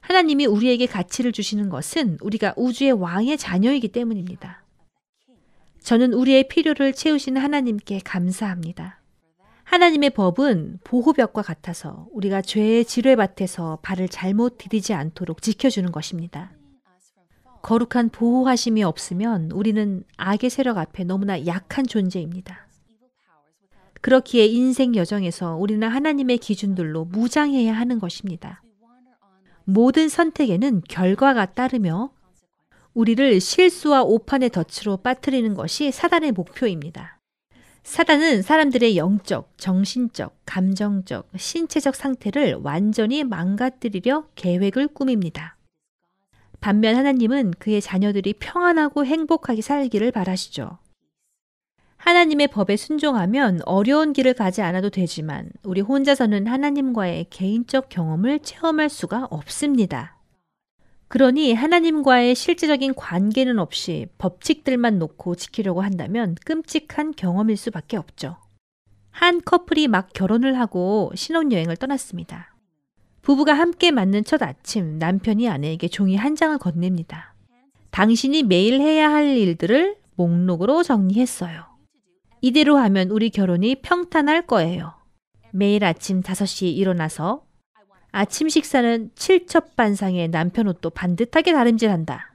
[0.00, 4.63] 하나님이 우리에게 가치를 주시는 것은 우리가 우주의 왕의 자녀이기 때문입니다.
[5.84, 9.02] 저는 우리의 필요를 채우시는 하나님께 감사합니다.
[9.64, 16.52] 하나님의 법은 보호벽과 같아서 우리가 죄의 지뢰 밭에서 발을 잘못 디디지 않도록 지켜주는 것입니다.
[17.60, 22.66] 거룩한 보호하심이 없으면 우리는 악의 세력 앞에 너무나 약한 존재입니다.
[24.00, 28.62] 그렇기에 인생 여정에서 우리는 하나님의 기준들로 무장해야 하는 것입니다.
[29.64, 32.13] 모든 선택에는 결과가 따르며
[32.94, 37.18] 우리를 실수와 오판의 덫으로 빠뜨리는 것이 사단의 목표입니다.
[37.82, 45.56] 사단은 사람들의 영적, 정신적, 감정적, 신체적 상태를 완전히 망가뜨리려 계획을 꾸밉니다.
[46.60, 50.78] 반면 하나님은 그의 자녀들이 평안하고 행복하게 살기를 바라시죠.
[51.96, 59.26] 하나님의 법에 순종하면 어려운 길을 가지 않아도 되지만 우리 혼자서는 하나님과의 개인적 경험을 체험할 수가
[59.30, 60.13] 없습니다.
[61.08, 68.36] 그러니 하나님과의 실제적인 관계는 없이 법칙들만 놓고 지키려고 한다면 끔찍한 경험일 수밖에 없죠.
[69.10, 72.54] 한 커플이 막 결혼을 하고 신혼여행을 떠났습니다.
[73.22, 77.34] 부부가 함께 맞는 첫 아침 남편이 아내에게 종이 한 장을 건넵니다.
[77.90, 81.64] 당신이 매일 해야 할 일들을 목록으로 정리했어요.
[82.40, 84.94] 이대로 하면 우리 결혼이 평탄할 거예요.
[85.52, 87.44] 매일 아침 5시에 일어나서
[88.16, 92.32] 아침 식사는 칠첩반상의 남편 옷도 반듯하게 다림질한다.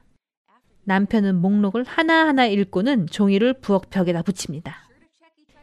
[0.84, 4.86] 남편은 목록을 하나하나 읽고는 종이를 부엌 벽에다 붙입니다.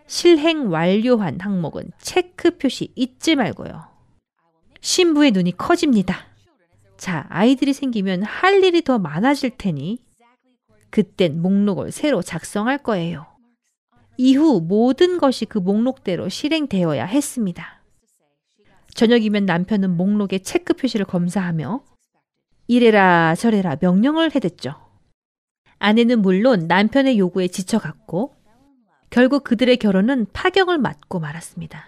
[0.08, 3.84] 실행 완료한 항목은 체크 표시 잊지 말고요.
[4.82, 6.26] 신부의 눈이 커집니다.
[6.98, 10.00] 자, 아이들이 생기면 할 일이 더 많아질 테니
[10.90, 13.28] 그땐 목록을 새로 작성할 거예요.
[14.18, 17.77] 이후 모든 것이 그 목록대로 실행되어야 했습니다.
[18.98, 21.84] 저녁이면 남편은 목록에 체크 표시를 검사하며
[22.66, 24.74] 이래라 저래라 명령을 해댔죠.
[25.78, 28.34] 아내는 물론 남편의 요구에 지쳐갔고
[29.12, 31.88] 결국 그들의 결혼은 파경을 맞고 말았습니다.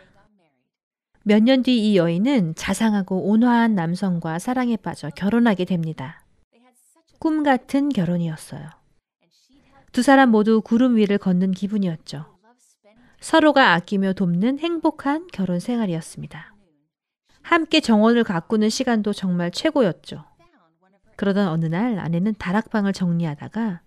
[1.24, 6.24] 몇 년 뒤 이 여인은 자상하고 온화한 남성과 사랑에 빠져 결혼하게 됩니다.
[7.18, 8.70] 꿈 같은 결혼이었어요.
[9.92, 12.38] 두 사람 모두 구름 위를 걷는 기분이었죠.
[13.20, 16.54] 서로가 아끼며 돕는 행복한 결혼 생활이었습니다.
[17.42, 20.24] 함께 정원을 가꾸는 시간도 정말 최고였죠.
[21.16, 23.82] 그러던 어느 날 아내는 다락방을 정리하다가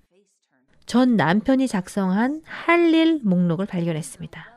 [0.87, 4.53] 전 남편이 작성한 할 일 목록을 발견했습니다.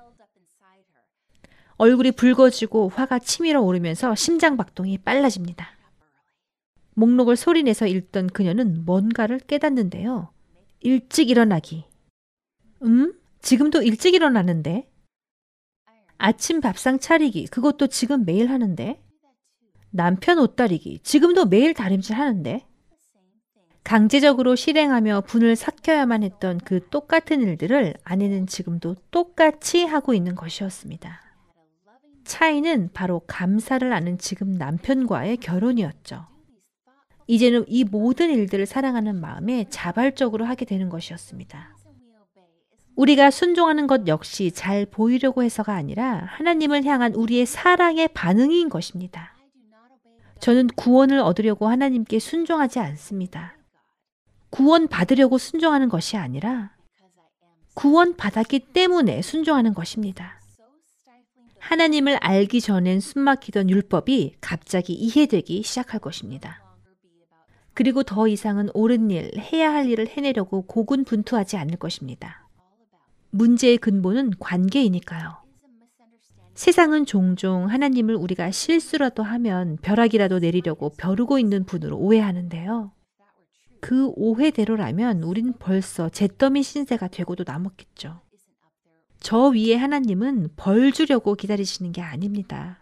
[1.78, 5.68] 얼굴이 붉어지고 화가 치밀어 오르면서 심장 박동이 빨라집니다.
[6.96, 10.30] 목록을 소리내서 읽던 그녀는 뭔가를 깨닫는데요.
[10.82, 11.86] 일찍 일어나기.
[12.84, 13.14] 음?
[13.42, 14.90] 지금도 일찍 일어나는데?
[16.18, 17.48] 아침 밥상 차리기.
[17.48, 19.02] 그것도 지금 매일 하는데?
[19.92, 21.00] 남편 옷 다리기.
[21.00, 22.66] 지금도 매일 다림질 하는데?
[23.84, 31.22] 강제적으로 실행하며 분을 삭혀야만 했던 그 똑같은 일들을 아내는 지금도 똑같이 하고 있는 것이었습니다.
[32.24, 36.26] 차이는 바로 감사를 아는 지금 남편과의 결혼이었죠.
[37.28, 41.75] 이제는 이 모든 일들을 사랑하는 마음에 자발적으로 하게 되는 것이었습니다.
[42.96, 49.36] 우리가 순종하는 것 역시 잘 보이려고 해서가 아니라 하나님을 향한 우리의 사랑의 반응인 것입니다.
[50.40, 53.58] 저는 구원을 얻으려고 하나님께 순종하지 않습니다.
[54.50, 56.72] 구원 받으려고 순종하는 것이 아니라
[57.74, 60.40] 구원 받았기 때문에 순종하는 것입니다.
[61.60, 66.62] 하나님을 알기 전엔 숨막히던 율법이 갑자기 이해되기 시작할 것입니다.
[67.74, 72.45] 그리고 더 이상은 옳은 일, 해야 할 일을 해내려고 고군분투하지 않을 것입니다.
[73.36, 75.44] 문제의 근본은 관계이니까요.
[76.54, 82.94] 세상은 종종 하나님을 우리가 실수라도 하면 벼락이라도 내리려고 벼르고 있는 분으로 오해하는데요.
[83.82, 88.22] 그 오해대로라면 우린 벌써 잿더미 신세가 되고도 남았겠죠.
[89.20, 92.80] 저 위에 하나님은 벌 주려고 기다리시는 게 아닙니다.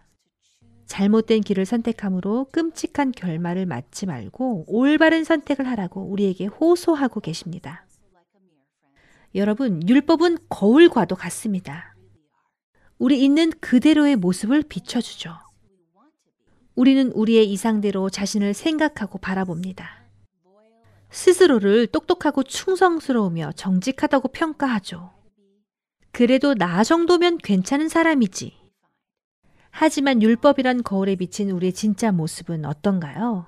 [0.86, 7.86] 잘못된 길을 선택함으로 끔찍한 결말을 맞지 말고 올바른 선택을 하라고 우리에게 호소하고 계십니다.
[9.34, 11.96] 여러분, 율법은 거울과도 같습니다.
[12.98, 15.36] 우리 있는 그대로의 모습을 비춰주죠.
[16.76, 20.04] 우리는 우리의 이상대로 자신을 생각하고 바라봅니다.
[21.10, 25.12] 스스로를 똑똑하고 충성스러우며 정직하다고 평가하죠.
[26.12, 28.56] 그래도 나 정도면 괜찮은 사람이지.
[29.70, 33.46] 하지만 율법이란 거울에 비친 우리의 진짜 모습은 어떤가요?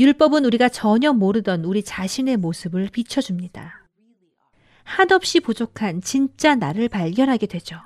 [0.00, 3.83] 율법은 우리가 전혀 모르던 우리 자신의 모습을 비춰줍니다.
[4.84, 7.76] 한없이 부족한 진짜 나를 발견하게 되죠.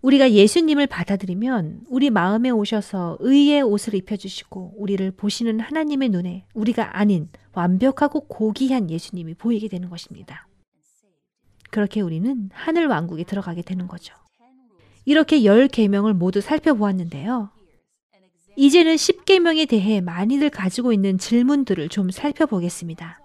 [0.00, 7.28] 우리가 예수님을 받아들이면 우리 마음에 오셔서 의의 옷을 입혀주시고 우리를 보시는 하나님의 눈에 우리가 아닌
[7.52, 10.48] 완벽하고 고귀한 예수님이 보이게 되는 것입니다.
[11.70, 14.14] 그렇게 우리는 하늘 왕국에 들어가게 되는 거죠.
[15.04, 17.50] 이렇게 열 계명을 모두 살펴보았는데요.
[18.56, 23.21] 이제는 10계명에 대해 많이들 가지고 있는 질문들을 좀 살펴보겠습니다.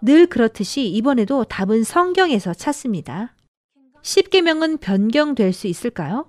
[0.00, 3.34] 늘 그렇듯이 이번에도 답은 성경에서 찾습니다.
[4.02, 6.26] 10계명은 변경될 수 있을까요?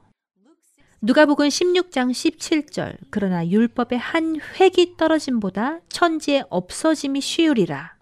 [1.01, 7.95] 누가복음 16장 17절 그러나 율법의 한 획이 떨어짐보다 천지에 없어짐이 쉬우리라.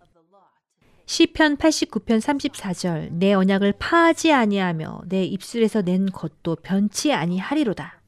[1.06, 8.03] 시편 89편 34절 내 언약을 파하지 아니하며 내 입술에서 낸 것도 변치 아니하리로다.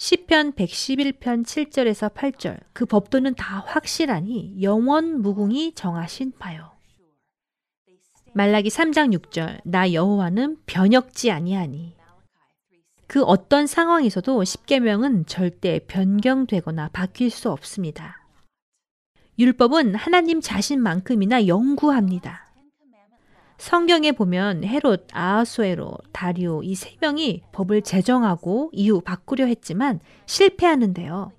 [0.00, 6.70] 시편 111편 7절에서 8절 그 법도는 다 확실하니 영원 무궁이 정하신 바요.
[8.32, 11.96] 말라기 3장 6절 나 여호와는 변혁지 아니하니
[13.06, 18.24] 그 어떤 상황에서도 십계명은 절대 변경되거나 바뀔 수 없습니다.
[19.38, 22.49] 율법은 하나님 자신만큼이나 영구합니다.
[23.60, 31.30] 성경에 보면 헤롯, 아하수에로, 다리오 이 세 명이 법을 제정하고 이후 바꾸려 했지만 실패하는데요.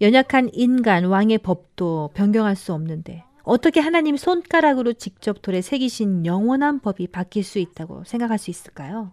[0.00, 7.06] 연약한 인간 왕의 법도 변경할 수 없는데 어떻게 하나님 손가락으로 직접 돌에 새기신 영원한 법이
[7.06, 9.12] 바뀔 수 있다고 생각할 수 있을까요?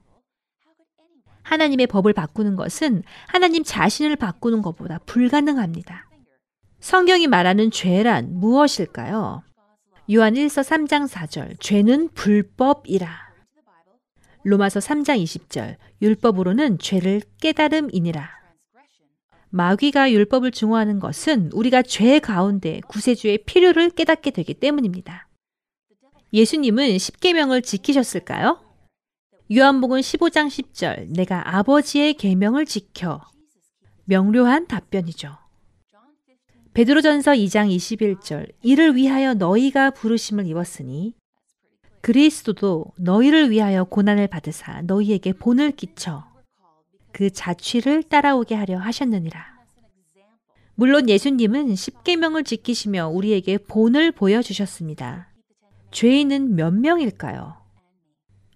[1.44, 6.10] 하나님의 법을 바꾸는 것은 하나님 자신을 바꾸는 것보다 불가능합니다.
[6.80, 9.44] 성경이 말하는 죄란 무엇일까요?
[10.14, 13.32] 요한 1서 3장 4절 죄는 불법이라.
[14.44, 18.30] 로마서 3장 20절 율법으로는 죄를 깨달음이니라.
[19.52, 25.30] 마귀가 율법을 증오하는 것은 우리가 죄 가운데 구세주의 필요를 깨닫게 되기 때문입니다.
[26.34, 28.60] 예수님은 십계명을 지키셨을까요?
[29.54, 33.22] 요한복음 15장 10절 내가 아버지의 계명을 지켜
[34.06, 35.41] 명료한 답변이죠.
[36.74, 41.14] 베드로전서 2장 21절 이를 위하여 너희가 부르심을 입었으니
[42.00, 46.24] 그리스도도 너희를 위하여 고난을 받으사 너희에게 본을 끼쳐
[47.12, 49.52] 그 자취를 따라오게 하려 하셨느니라.
[50.76, 55.28] 물론 예수님은 십계명을 지키시며 우리에게 본을 보여 주셨습니다.
[55.92, 57.58] 죄인은 몇 명일까요?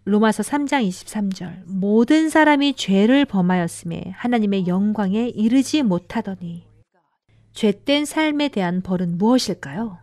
[0.06, 6.64] 로마서 3장 23절 모든 사람이 죄를 범하였음에 하나님의 영광에 이르지 못하더니
[7.56, 9.98] 죄된 삶에 대한 벌은 무엇일까요?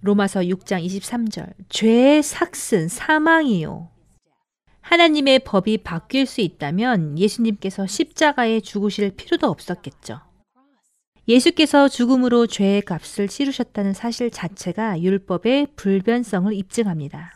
[0.00, 1.54] 로마서 6장 23절.
[1.68, 3.90] 죄의 삭슨 사망이요.
[4.80, 10.20] 하나님의 법이 바뀔 수 있다면 예수님께서 십자가에 죽으실 필요도 없었겠죠.
[11.26, 17.32] 예수께서 죽음으로 죄의 값을 치르셨다는 사실 자체가 율법의 불변성을 입증합니다.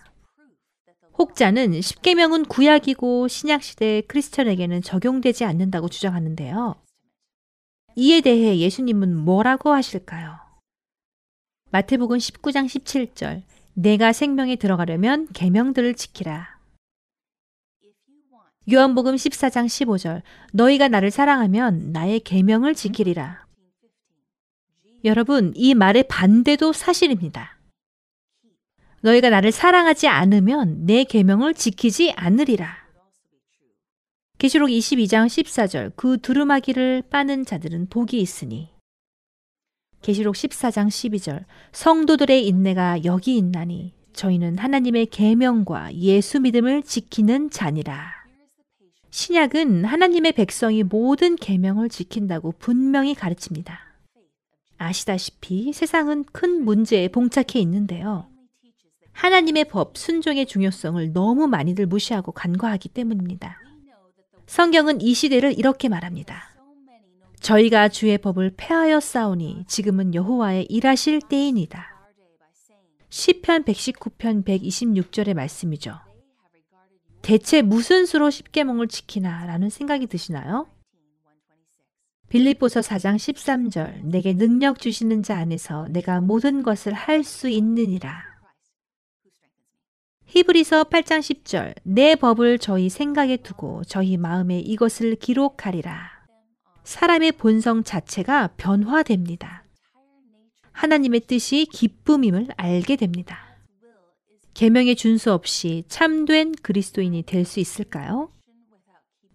[1.19, 6.86] 혹자는 십계명은 구약이고 신약 시대 크리스천에게는 적용되지 않는다고 주장하는데요.
[7.99, 10.39] 이에 대해 예수님은 뭐라고 하실까요?
[11.71, 13.43] 마태복음 19장 17절
[13.73, 16.59] 내가 생명에 들어가려면 계명들을 지키라.
[18.71, 20.21] 요한복음 14장 15절
[20.53, 23.47] 너희가 나를 사랑하면 나의 계명을 지키리라.
[25.05, 27.59] 여러분, 이 말의 반대도 사실입니다.
[29.01, 32.86] 너희가 나를 사랑하지 않으면 내 계명을 지키지 않으리라.
[34.39, 38.69] 계시록 22장 14절 그 두루마기를 빠는 자들은 복이 있으니
[40.03, 48.15] 계시록 14장 12절 성도들의 인내가 여기 있나니 저희는 하나님의 계명과 예수 믿음을 지키는 자니라.
[49.11, 53.79] 신약은 하나님의 백성이 모든 계명을 지킨다고 분명히 가르칩니다.
[54.79, 58.29] 아시다시피 세상은 큰 문제에 봉착해 있는데요.
[59.13, 63.66] 하나님의 법 순종의 중요성을 너무 많이들 무시하고 간과하기 때문입니다.
[64.47, 66.51] 성경은 이 시대를 이렇게 말합니다.
[67.41, 71.97] 저희가 주의 법을 폐하여 싸우니 지금은 여호와의 일하실 때이니다.
[73.09, 75.99] 시편 119편 126절의 말씀이죠.
[77.23, 80.69] 대체 무슨 수로 십계명을 지키나 라는 생각이 드시나요?
[82.29, 88.36] 빌립보서 4장 13절 내게 능력 주시는 자 안에서 내가 모든 것을 할 수 있느니라.
[90.27, 96.11] 히브리서 8장 10절 내 법을 저희 생각에 두고 저희 마음에 이것을 기록하리라.
[96.85, 99.65] 사람의 본성 자체가 변화됩니다.
[100.73, 103.39] 하나님의 뜻이 기쁨임을 알게 됩니다.
[104.55, 108.31] 계명에 준수 없이 참된 그리스도인이 될 수 있을까요?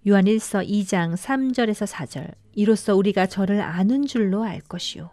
[0.07, 5.11] 요한 1서 2장 3절에서 4절 이로써 우리가 저를 아는 줄로 알 것이요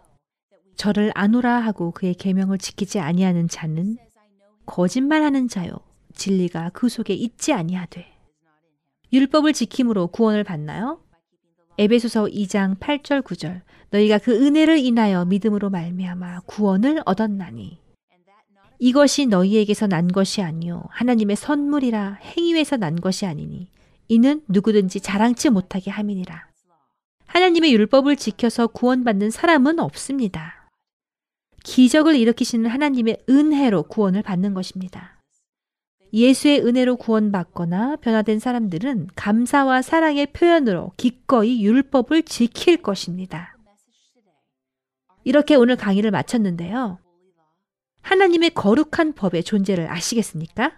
[0.75, 3.97] 저를 아노라 하고 그의 계명을 지키지 아니하는 자는
[4.69, 5.71] 거짓말하는 자요.
[6.13, 8.05] 진리가 그 속에 있지 아니하되.
[9.11, 11.01] 율법을 지킴으로 구원을 받나요?
[11.79, 13.61] 에베소서 2장 8절 9절.
[13.89, 17.79] 너희가 그 은혜를 인하여 믿음으로 말미암아 구원을 얻었나니.
[18.77, 20.83] 이것이 너희에게서 난 것이 아니요.
[20.89, 23.69] 하나님의 선물이라 행위에서 난 것이 아니니.
[24.07, 26.47] 이는 누구든지 자랑치 못하게 함이니라.
[27.25, 30.58] 하나님의 율법을 지켜서 구원받는 사람은 없습니다.
[31.63, 35.19] 기적을 일으키시는 하나님의 은혜로 구원을 받는 것입니다.
[36.11, 43.55] 예수의 은혜로 구원받거나 변화된 사람들은 감사와 사랑의 표현으로 기꺼이 율법을 지킬 것입니다.
[45.23, 46.99] 이렇게 오늘 강의를 마쳤는데요.
[48.01, 50.71] 하나님의 거룩한 법의 존재를 아시겠습니까?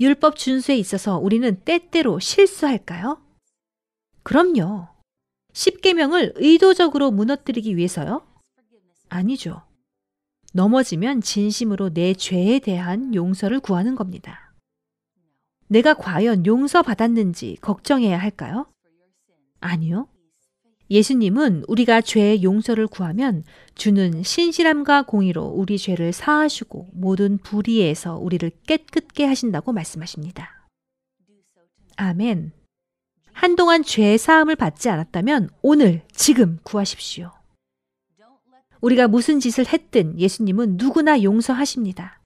[0.00, 3.20] 율법 준수에 있어서 우리는 때때로 실수할까요?
[4.22, 4.88] 그럼요.
[5.52, 8.26] 십계명을 의도적으로 무너뜨리기 위해서요?
[9.08, 9.62] 아니죠.
[10.54, 14.54] 넘어지면 진심으로 내 죄에 대한 용서를 구하는 겁니다.
[15.68, 18.66] 내가 과연 용서받았는지 걱정해야 할까요?
[19.60, 20.08] 아니요.
[20.90, 23.44] 예수님은 우리가 죄의 용서를 구하면
[23.74, 30.66] 주는 신실함과 공의로 우리 죄를 사하시고 모든 불의에서 우리를 깨끗게 하신다고 말씀하십니다.
[31.96, 32.52] 아멘.
[33.32, 37.37] 한동안 죄 사함을 받지 않았다면 오늘 지금 구하십시오.
[38.80, 42.20] 우리가 무슨 짓을 했든 예수님은 누구나 용서하십니다.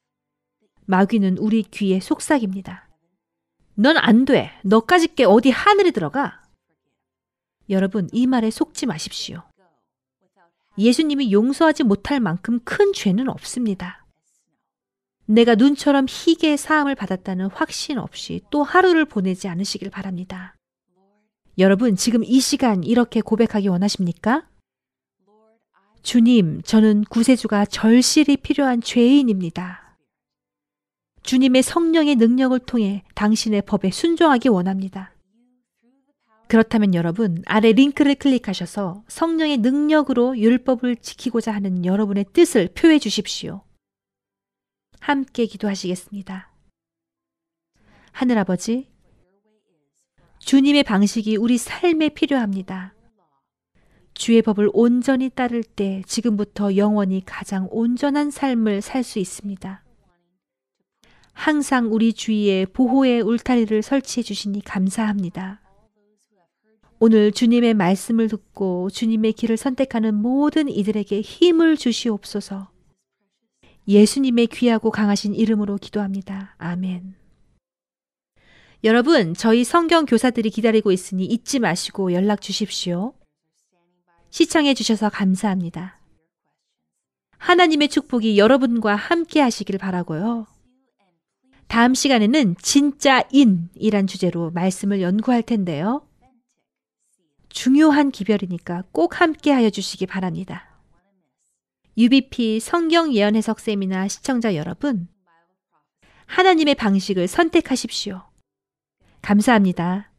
[0.86, 2.88] 마귀는 우리 귀에 속삭입니다.
[3.74, 4.50] 넌 안 돼.
[4.64, 6.42] 너까지 게 어디 하늘에 들어가.
[7.70, 9.42] 여러분, 이 말에 속지 마십시오.
[10.76, 14.06] 예수님이 용서하지 못할 만큼 큰 죄는 없습니다.
[15.26, 20.54] 내가 눈처럼 희게 사함을 받았다는 확신 없이 또 하루를 보내지 않으시길 바랍니다.
[21.58, 24.48] 여러분, 지금 이 시간 이렇게 고백하기 원하십니까?
[26.02, 29.96] 주님, 저는 구세주가 절실히 필요한 죄인입니다.
[31.22, 35.14] 주님의 성령의 능력을 통해 당신의 법에 순종하기 원합니다.
[36.48, 43.62] 그렇다면 여러분, 아래 링크를 클릭하셔서 성령의 능력으로 율법을 지키고자 하는 여러분의 뜻을 표해 주십시오.
[44.98, 46.50] 함께 기도하시겠습니다.
[48.10, 48.90] 하늘아버지,
[50.40, 52.92] 주님의 방식이 우리 삶에 필요합니다.
[54.22, 59.82] 주의 법을 온전히 따를 때 지금부터 영원히 가장 온전한 삶을 살 수 있습니다.
[61.32, 65.60] 항상 우리 주위에 보호의 울타리를 설치해 주시니 감사합니다.
[67.00, 72.70] 오늘 주님의 말씀을 듣고 주님의 길을 선택하는 모든 이들에게 힘을 주시옵소서.
[73.88, 76.54] 예수님의 귀하고 강하신 이름으로 기도합니다.
[76.58, 77.16] 아멘.
[78.84, 83.14] 여러분, 저희 성경 교사들이 기다리고 있으니 잊지 마시고 연락 주십시오.
[84.32, 85.98] 시청해 주셔서 감사합니다.
[87.36, 90.46] 하나님의 축복이 여러분과 함께 하시길 바라고요.
[91.68, 96.08] 다음 시간에는 진짜 인이란 주제로 말씀을 연구할 텐데요.
[97.50, 100.78] 중요한 기별이니까 꼭 함께 하여 주시기 바랍니다.
[101.98, 105.08] UBP 성경 예언 해석 세미나 시청자 여러분,
[106.24, 108.22] 하나님의 방식을 선택하십시오.
[109.20, 110.10] 감사합니다.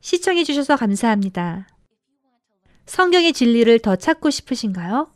[0.00, 1.77] 시청해 주셔서 감사합니다.
[2.88, 5.10] 성경의 진리를 더 찾고 싶으신가요?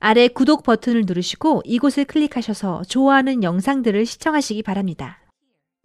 [0.00, 5.20] 아래 구독 버튼을 누르시고 이곳을 클릭하셔서 좋아하는 영상들을 시청하시기 바랍니다.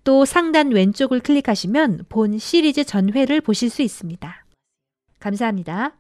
[0.06, 4.46] 또 상단 왼쪽을 클릭하시면 본 시리즈 전회를 보실 수 있습니다.
[5.20, 5.98] 감사합니다.